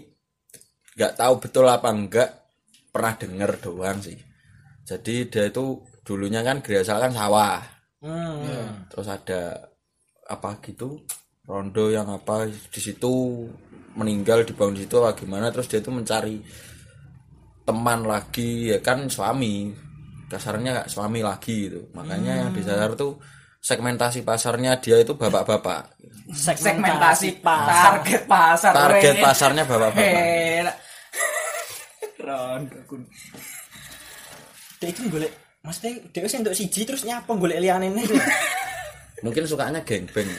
nggak 0.95 1.15
tahu 1.15 1.33
betul 1.39 1.71
apa 1.71 1.87
enggak 1.87 2.29
pernah 2.91 3.15
dengar 3.15 3.55
doang 3.63 4.03
sih. 4.03 4.19
Jadi 4.85 5.31
dia 5.31 5.47
itu 5.47 5.79
dulunya 6.03 6.43
kan 6.43 6.59
Gresal 6.59 6.99
kan 6.99 7.15
sawah. 7.15 7.63
Hmm. 8.05 8.85
terus 8.85 9.09
ada 9.09 9.57
apa 10.25 10.57
gitu 10.65 11.01
rondo 11.45 11.93
yang 11.93 12.09
apa 12.09 12.49
di 12.49 12.81
situ 12.81 13.45
meninggal 13.95 14.43
dibangun 14.43 14.75
di 14.75 14.83
situ 14.83 14.97
apa 14.99 15.13
gimana 15.13 15.53
terus 15.53 15.69
dia 15.69 15.79
itu 15.79 15.93
mencari 15.93 16.41
teman 17.65 18.05
lagi 18.05 18.73
ya 18.73 18.79
kan 18.81 19.09
suami 19.09 19.73
dasarnya 20.29 20.85
suami 20.89 21.21
lagi 21.21 21.69
gitu. 21.69 21.89
Makanya 21.93 22.45
yang 22.45 22.49
disasar 22.53 22.93
tuh 22.97 23.17
segmentasi 23.61 24.21
pasarnya 24.21 24.77
dia 24.77 25.01
itu 25.01 25.17
bapak-bapak. 25.17 25.97
Segmentasi 26.29 27.41
target 27.41 28.25
pasar 28.25 28.73
target 28.73 29.15
pasarnya 29.21 29.63
bapak-bapak. 29.65 30.73
Rondo 32.25 32.79
dia 34.75 34.91
itu 34.91 35.07
golek 35.07 35.31
maksudnya 35.63 36.03
dia 36.11 36.27
sih 36.27 36.39
untuk 36.43 36.53
siji 36.53 36.83
terus 36.83 37.07
nyapa 37.07 37.31
golek 37.39 37.63
liane 37.63 37.89
ini 37.89 38.03
mungkin 39.25 39.43
sukanya 39.43 39.81
gengbeng. 39.81 40.29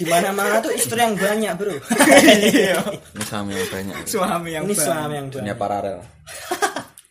Di 0.00 0.08
mana 0.08 0.32
mana 0.32 0.64
tuh 0.64 0.72
istri 0.72 0.96
yang 0.96 1.12
banyak 1.12 1.52
bro. 1.60 1.76
Iya. 1.76 2.80
Ini 3.12 3.24
suami 3.28 3.52
yang 3.52 3.68
banyak. 3.68 3.94
Suami 4.08 4.48
yang 4.48 4.64
ini 4.64 4.72
banyak. 4.72 4.86
suami 4.88 5.12
yang 5.12 5.26
dunia 5.28 5.52
banyak 5.52 5.58
paralel. 5.58 5.98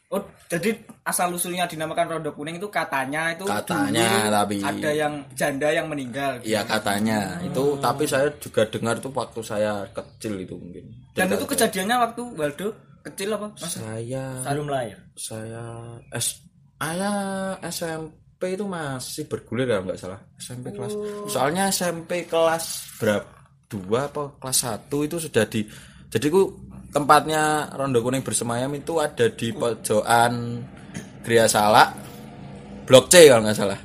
Oh, 0.10 0.26
jadi 0.50 0.74
asal 1.06 1.30
usulnya 1.30 1.69
dinamakan 1.69 2.10
rondo 2.10 2.34
kuning 2.34 2.58
itu 2.58 2.65
katanya 2.74 3.30
itu 3.30 3.45
Katanya, 3.45 4.26
tapi- 4.41 4.58
ada 4.58 4.89
yang 4.89 5.22
janda 5.38 5.69
yang 5.69 5.86
meninggal. 5.86 6.41
Iya 6.41 6.65
katanya. 6.65 7.38
Itu 7.45 7.78
tapi 7.78 8.10
saya 8.10 8.26
juga 8.41 8.65
dengar 8.74 8.98
itu 8.98 9.06
waktu 9.13 9.38
saya 9.45 9.86
kecil 9.93 10.41
itu 10.41 10.58
mungkin. 10.58 10.82
Dan 11.13 11.30
itu 11.30 11.45
Dengar- 11.45 11.50
kejadiannya 11.54 11.95
waktu 12.10 12.22
Waldo 12.34 12.67
kecil 13.06 13.38
apa? 13.38 13.54
Mas? 13.54 13.69
saya 13.78 14.26
belum 14.50 14.65
lahir. 14.65 14.98
saya 15.13 15.62
S 16.10 16.41
ayah 16.82 17.54
SM 17.62 18.02
SMP 18.39 18.56
itu 18.56 18.71
masih 18.71 19.28
bergulir 19.28 19.67
ya 19.67 19.84
nggak 19.84 19.99
salah. 19.99 20.15
SMP 20.39 20.71
kelas 20.71 20.95
soalnya 21.28 21.67
SMP 21.75 22.23
kelas 22.23 22.95
berapa 22.95 23.28
dua 23.67 24.08
apa 24.08 24.39
kelas 24.39 24.58
satu 24.63 25.04
itu 25.04 25.19
sudah 25.19 25.43
di 25.43 25.67
jadi 26.08 26.32
ku 26.32 26.56
tempatnya 26.88 27.67
Rondo 27.75 27.99
Kuning 27.99 28.23
bersemayam 28.23 28.71
itu 28.80 28.95
ada 29.04 29.28
di 29.28 29.52
pojokan 29.52 30.56
Gria 31.19 31.52
Salak 31.52 31.99
Blok 32.88 33.12
C 33.12 33.28
kalau 33.28 33.43
nggak 33.43 33.60
salah. 33.60 33.80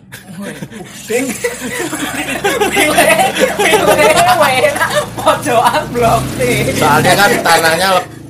Pojokan 5.18 5.82
blok 5.90 6.22
T. 6.38 6.42
soalnya 6.78 7.12
kan 7.18 7.30
tanahnya 7.42 7.88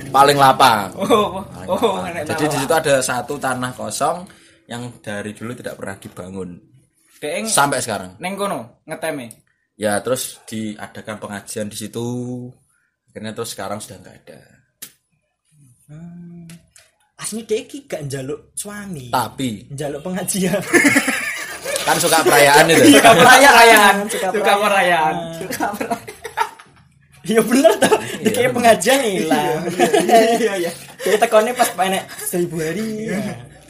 paling 0.08 0.40
lapang. 0.40 0.88
Oh, 0.96 1.44
Paling 1.52 1.68
oh, 1.68 2.00
lapang. 2.00 2.24
jadi 2.32 2.44
di 2.48 2.56
situ 2.64 2.72
ada 2.72 2.94
satu 3.04 3.36
tanah 3.36 3.76
kosong 3.76 4.24
yang 4.66 4.82
dari 4.98 5.32
dulu 5.32 5.52
tidak 5.52 5.76
pernah 5.76 5.96
dibangun 5.96 6.50
Deng 7.16 7.44
sampai 7.44 7.78
sekarang 7.78 8.16
neng 8.16 8.34
kono 8.34 8.84
ngeteme. 8.84 9.28
ya 9.74 10.00
terus 10.00 10.40
diadakan 10.44 11.16
pengajian 11.18 11.66
di 11.66 11.76
situ 11.76 12.06
akhirnya 13.08 13.32
terus 13.32 13.52
sekarang 13.52 13.78
sudah 13.78 13.96
nggak 13.98 14.16
ada 14.24 14.40
Aslinya 17.14 17.44
dia 17.46 17.58
iki 17.60 17.86
gak 17.86 18.02
njaluk 18.04 18.52
suami. 18.52 19.08
tapi 19.08 19.64
Njaluk 19.70 20.02
pengajian. 20.02 20.58
kan 21.86 21.96
suka 21.96 22.20
perayaan 22.20 22.66
itu 22.66 22.96
Suka 22.96 23.12
perayaan, 23.14 23.94
Suka 24.12 24.28
perayaan, 24.32 24.58
perayaan. 24.60 25.14
suka 25.38 25.66
perayaan. 25.70 25.98
Iya 27.24 27.40
bener 27.40 27.72
tuh. 27.80 27.96
Dia 28.20 28.32
kayak 28.36 28.52
pengajian 28.52 29.00
hilang. 29.00 29.64
Iya, 30.36 30.60
iya. 30.60 30.72
Dia 31.00 31.16
tekonnya 31.16 31.56
pas 31.56 31.72
panek 31.72 32.04
seribu 32.20 32.60
hari, 32.60 33.08
ya, 33.08 33.16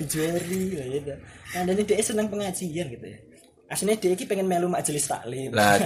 hari, 0.08 0.62
lah 0.76 0.86
gitu. 0.92 1.12
Nah, 1.54 1.62
dan 1.66 1.76
dia 1.84 2.02
seneng 2.02 2.26
pengajian 2.28 2.86
gitu 2.90 3.06
ya. 3.06 3.18
Aslinya 3.70 3.96
dia 3.96 4.12
iki 4.12 4.28
pengen 4.28 4.46
melu 4.46 4.68
majelis 4.68 5.08
taklim. 5.08 5.50
lah 5.50 5.80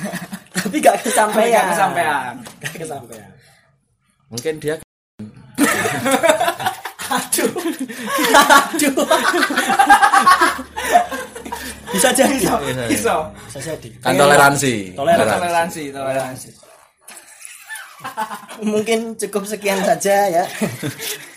Tapi 0.60 0.76
gak 0.82 1.00
kesampaian. 1.06 1.62
Gak 1.62 1.66
kesampaian. 1.72 2.32
Gak 2.60 2.74
kesampaian. 2.76 3.30
mungkin 4.30 4.54
dia 4.62 4.74
Aduh. 7.10 7.50
Aduh. 8.38 9.06
Bisa 11.90 12.08
jadi. 12.14 12.38
Iso. 12.86 13.16
Bisa 13.50 13.58
jadi. 13.58 13.88
kan 13.98 14.14
toleransi 14.14 14.94
Toleransi. 14.94 15.34
Toleransi, 15.34 15.82
toleransi. 15.90 16.50
Mungkin 18.62 19.18
cukup 19.18 19.44
sekian 19.44 19.82
saja 19.82 20.16
ya 20.30 20.44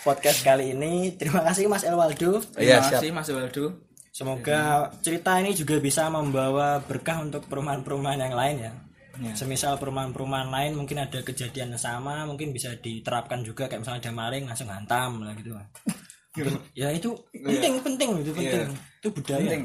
podcast 0.03 0.43
kali 0.43 0.75
ini. 0.75 1.15
Terima 1.15 1.41
kasih 1.41 1.71
Mas 1.71 1.87
Elwaldo. 1.87 2.43
iya 2.59 2.83
Terima 2.83 2.87
siap 2.91 2.99
kasih 3.01 3.11
Mas 3.15 3.29
Waldo. 3.31 3.65
Semoga 4.13 4.93
cerita 5.01 5.41
ini 5.41 5.57
juga 5.57 5.81
bisa 5.81 6.05
membawa 6.11 6.77
berkah 6.83 7.25
untuk 7.25 7.49
perumahan-perumahan 7.49 8.29
yang 8.29 8.35
lain 8.37 8.57
ya. 8.61 8.71
Semisal 9.33 9.81
perumahan-perumahan 9.81 10.53
lain 10.53 10.77
mungkin 10.77 11.01
ada 11.01 11.21
kejadian 11.25 11.73
yang 11.73 11.81
sama, 11.81 12.21
mungkin 12.29 12.53
bisa 12.53 12.77
diterapkan 12.77 13.41
juga 13.41 13.65
kayak 13.65 13.81
misalnya 13.81 14.01
ada 14.05 14.13
maling 14.13 14.43
langsung 14.45 14.69
hantam 14.69 15.25
lah 15.25 15.33
gitu. 15.33 15.57
ya 16.73 16.89
itu 16.93 17.09
penting 17.33 17.81
penting 17.81 18.09
itu 18.21 18.31
penting. 18.37 18.69
Itu 19.01 19.09
budaya. 19.09 19.41
Penting. 19.41 19.63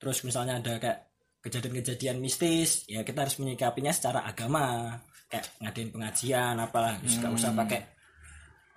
Terus 0.00 0.18
misalnya 0.24 0.54
ada 0.56 0.72
kayak 0.80 0.98
kejadian-kejadian 1.44 2.16
mistis, 2.24 2.88
ya 2.88 3.04
kita 3.04 3.28
harus 3.28 3.36
menyikapinya 3.36 3.92
secara 3.92 4.24
agama. 4.24 4.96
Kayak 5.28 5.46
ngadain 5.60 5.90
pengajian 5.92 6.54
apalah, 6.58 6.98
terus 6.98 7.22
gak 7.22 7.30
usah 7.36 7.52
pakai 7.54 7.80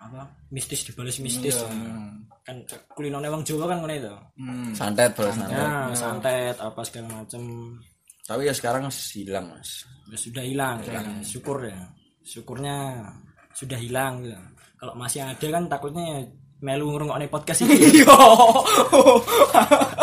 apa 0.10 0.22
mistis 0.52 0.84
dibalas 0.88 1.20
mistis. 1.24 1.56
Kan 2.44 2.68
kulinone 2.92 3.32
wong 3.32 3.44
Jawa 3.48 3.72
kan 3.72 3.78
ngono 3.80 3.94
itu. 3.96 4.12
Hmm. 4.39 4.76
santet 4.76 5.16
bro 5.16 5.32
santet 5.32 5.56
Nah, 5.56 5.96
santet 5.96 6.56
apa 6.60 6.82
segala 6.84 7.24
macam 7.24 7.44
tapi 8.24 8.48
ya 8.48 8.56
sekarang 8.56 8.88
hilang 8.88 9.52
mas 9.52 9.84
ya 10.08 10.16
sudah 10.16 10.44
hilang 10.48 10.80
ya. 10.88 11.04
syukur 11.28 11.68
ya 11.68 11.76
syukurnya 12.24 13.04
sudah 13.52 13.76
hilang 13.76 14.24
gitu. 14.24 14.39
kalau 14.80 14.96
masih 14.96 15.28
ada 15.28 15.48
kan 15.52 15.68
takutnya 15.68 16.04
ya 16.08 16.20
melu 16.63 16.96
ngrungokne 16.96 17.28
podcast 17.28 17.68
ini 17.68 17.92
Yo. 18.08 18.08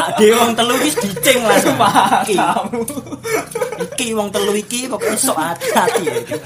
ade 0.04 0.28
wong 0.36 0.52
telu 0.52 0.76
iki 0.84 0.92
dicing 1.00 1.40
langsung 1.48 1.80
iki 2.28 2.36
iki 3.88 4.06
wong 4.12 4.28
telu 4.28 4.52
iki 4.52 4.84
pokoknya 4.84 5.16
sok 5.16 5.40
hati-hati 5.40 6.02
ya 6.04 6.20
gitu. 6.28 6.36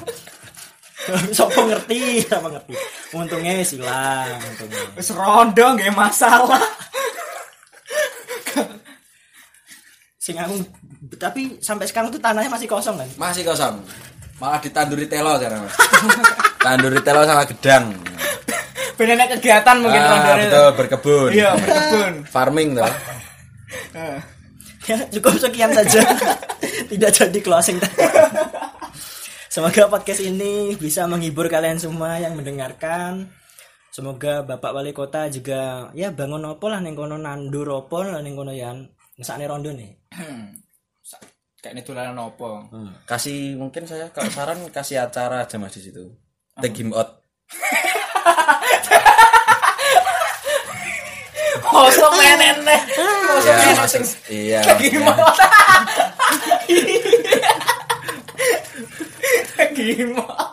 Sopo 1.36 1.60
ngerti, 1.64 2.24
apa 2.26 2.48
ngerti. 2.48 2.74
Untungnya 3.12 3.52
wis 3.56 3.74
hilang, 3.74 4.36
untungnya. 4.40 4.82
Wis 4.94 5.08
rondo 5.10 5.66
nggak 5.74 5.92
masalah. 5.92 6.60
Sing 10.16 10.40
aku 10.40 10.56
tapi 11.20 11.60
sampai 11.60 11.84
sekarang 11.84 12.08
tuh 12.08 12.16
tanahnya 12.16 12.48
masih 12.48 12.64
kosong 12.64 12.96
kan? 12.96 13.04
masih 13.20 13.44
kosong 13.44 13.76
malah 14.40 14.56
ditanduri 14.56 15.04
telo 15.04 15.36
sekarang 15.36 15.60
mas 15.62 15.76
tanduri 16.58 16.98
telo 17.04 17.22
sama 17.22 17.44
gedang 17.44 17.92
Bener 18.96 19.14
nek 19.14 19.36
kegiatan 19.36 19.76
mungkin 19.84 20.00
ah, 20.00 20.08
rondone. 20.08 20.42
betul 20.48 20.68
berkebun 20.80 21.30
Iya, 21.30 21.50
berkebun. 21.54 22.12
farming 22.24 22.68
tuh 22.72 22.88
Eh. 23.94 24.18
Ya, 24.84 24.96
cukup 25.08 25.34
sekian 25.38 25.70
saja. 25.70 26.02
Tidak 26.90 27.10
jadi 27.10 27.38
closing 27.40 27.78
tadi. 27.78 27.94
Semoga 29.54 29.86
podcast 29.86 30.18
ini 30.18 30.74
bisa 30.74 31.06
menghibur 31.06 31.46
kalian 31.46 31.78
semua 31.78 32.18
yang 32.18 32.34
mendengarkan. 32.34 33.30
Semoga 33.94 34.42
Bapak 34.42 34.74
Wali 34.74 34.90
Kota 34.90 35.30
juga 35.30 35.94
ya 35.94 36.10
bangun 36.10 36.42
opo 36.42 36.66
lah 36.66 36.82
ning 36.82 36.98
kono 36.98 37.14
nandur 37.14 37.70
opo 37.70 38.02
lah 38.02 38.18
ning 38.18 38.34
kono 38.34 38.50
yan 38.50 38.82
ngesakne 39.14 39.46
rondo 39.46 39.70
nih. 39.70 39.94
Kayak 41.62 41.70
ini 41.70 41.82
tulanan 41.86 42.18
opo. 42.18 42.66
kasih 43.06 43.54
mungkin 43.54 43.86
saya 43.86 44.10
kalau 44.10 44.26
saran 44.34 44.58
kasih 44.74 45.06
acara 45.06 45.46
aja 45.46 45.54
mas 45.54 45.78
di 45.78 45.86
situ 45.86 46.02
take 46.58 46.74
him 46.74 46.90
out 46.90 47.22
Kosong 51.62 52.14
menen 52.18 52.58
nih. 52.66 52.80
Kosong 52.90 53.54
iya 53.54 53.70
menen. 53.70 53.78
maksud 53.78 54.02
iya. 54.34 54.60
Gimana? 54.82 55.22
Gimana? 59.84 60.46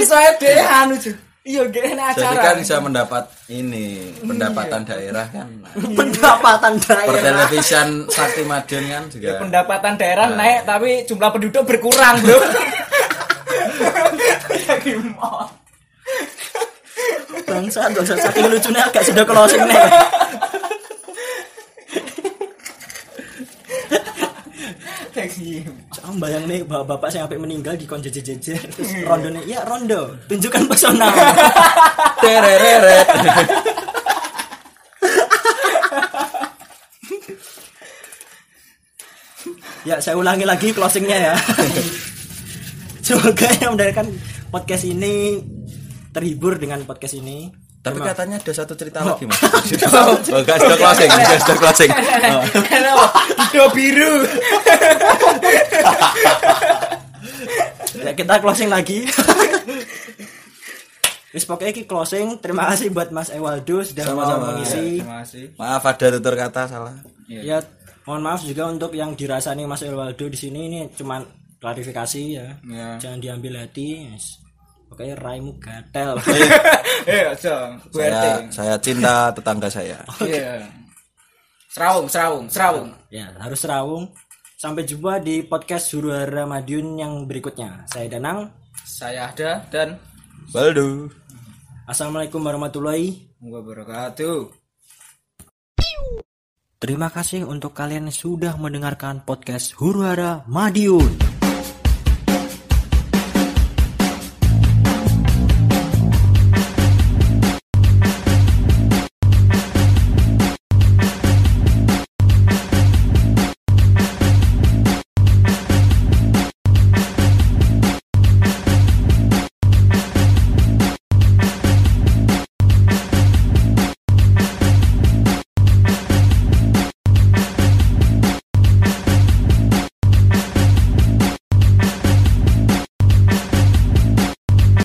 Saya 0.00 0.30
deh 0.38 0.54
anu 0.62 0.94
cuy. 0.96 1.14
Iya, 1.40 1.64
gini 1.72 1.96
jadi 1.96 2.04
acara. 2.36 2.52
kan 2.52 2.54
bisa 2.60 2.76
mendapat 2.84 3.24
ini 3.48 4.12
pendapatan 4.20 4.84
daerah 4.84 5.24
kan 5.24 5.48
Pendapatan 5.98 6.76
daerah. 6.76 7.08
pertelevisian 7.08 7.88
Sakti 8.12 8.44
Madiun 8.44 8.84
kan 8.92 9.02
juga 9.08 9.40
pendapatan 9.40 9.96
daerah 9.96 10.28
naik 10.36 10.68
tapi 10.68 11.08
jumlah 11.08 11.32
penduduk 11.32 11.64
berkurang, 11.64 12.20
Bro. 12.20 12.38
Bangsa, 17.50 17.90
bangsa 17.90 18.14
saking 18.14 18.46
lucunya 18.46 18.86
agak 18.86 19.02
sudah 19.02 19.24
closing 19.26 19.62
nih. 19.66 19.82
Saya 25.90 26.12
bayang 26.16 26.44
nih 26.46 26.60
bapak-bapak 26.62 27.08
saya 27.10 27.26
sampai 27.26 27.40
meninggal 27.42 27.74
di 27.74 27.84
kon 27.88 27.98
jejer-jejer 27.98 28.60
terus 28.70 28.90
rondo 29.06 29.28
nih 29.34 29.42
ya 29.56 29.60
rondo 29.66 30.14
tunjukkan 30.30 30.62
pesona. 30.70 31.08
Tereret 32.22 33.06
ya 39.88 39.96
saya 39.98 40.16
ulangi 40.16 40.44
lagi 40.44 40.70
closingnya 40.76 41.32
ya. 41.32 41.34
Semoga 43.06 43.48
yang 43.58 43.74
mendengarkan 43.74 44.06
podcast 44.54 44.86
ini 44.86 45.40
terhibur 46.14 46.58
dengan 46.60 46.84
podcast 46.86 47.18
ini 47.18 47.50
tapi 47.80 47.96
Terima- 47.96 48.12
katanya 48.12 48.36
ada 48.36 48.52
satu 48.52 48.74
cerita 48.76 49.00
lagi 49.00 49.24
mas 49.24 49.40
oh 50.36 50.42
guys 50.44 50.60
sudah 50.60 50.76
closing 50.76 51.08
guys 51.08 51.40
sudah 51.40 51.58
closing 51.58 51.90
Oh. 52.30 52.42
Kenapa? 52.62 53.06
Hijau 53.48 53.66
biru. 53.72 54.12
ya, 57.96 58.12
kita 58.12 58.34
closing 58.38 58.68
lagi 58.68 59.08
Wis 61.30 61.46
pokoknya 61.46 61.70
ki 61.70 61.86
closing. 61.86 62.42
Terima 62.42 62.66
kasih 62.66 62.90
buat 62.90 63.14
Mas 63.14 63.30
Ewaldo 63.30 63.86
sudah 63.86 64.02
mau 64.10 64.26
Sama-sama. 64.26 64.46
mengisi. 64.50 64.98
Terima 64.98 65.22
kasih. 65.22 65.44
maaf 65.54 65.84
ada 65.86 66.06
tutur 66.10 66.34
kata 66.34 66.62
salah 66.66 66.94
Ya, 67.30 67.62
mohon 68.02 68.18
maaf 68.18 68.42
juga 68.42 68.66
untuk 68.66 68.90
yang 68.92 69.14
dirasani 69.14 69.62
Mas 69.62 69.86
Ewaldo 69.86 70.26
di 70.26 70.34
sini 70.34 70.66
ini 70.66 70.80
cuman 70.90 71.22
klarifikasi 71.62 72.22
ya. 72.34 72.58
Ya. 72.66 72.98
Jangan 72.98 73.22
diambil 73.22 73.62
hati. 73.62 74.10
Yes. 74.10 74.42
Pokoknya 74.90 75.14
raimu 75.14 75.54
gatel. 75.62 76.18
Eh, 77.06 77.22
aja. 77.32 77.78
saya 77.94 78.42
saya 78.50 78.74
cinta 78.82 79.30
tetangga 79.30 79.70
saya 79.70 80.02
Iya. 80.26 80.66
Serawung, 81.70 82.10
serawung, 82.10 82.50
serawung. 82.50 82.90
ya, 83.14 83.30
harus 83.38 83.62
rawung. 83.62 84.10
Sampai 84.58 84.82
jumpa 84.84 85.22
di 85.22 85.46
podcast 85.46 85.94
Suruhara 85.94 86.42
Madiun 86.44 86.98
yang 86.98 87.24
berikutnya. 87.30 87.86
Saya 87.86 88.10
Danang. 88.10 88.50
Saya 88.82 89.30
ada 89.30 89.62
dan 89.70 89.96
Baldo 90.50 91.08
Assalamualaikum 91.86 92.42
warahmatullahi 92.42 93.30
wabarakatuh. 93.38 94.50
Terima 96.80 97.12
kasih 97.12 97.44
untuk 97.46 97.76
kalian 97.76 98.08
yang 98.08 98.14
sudah 98.14 98.54
mendengarkan 98.56 99.22
podcast 99.22 99.76
Huru 99.78 100.02
Hara 100.06 100.42
Madiun. 100.50 101.39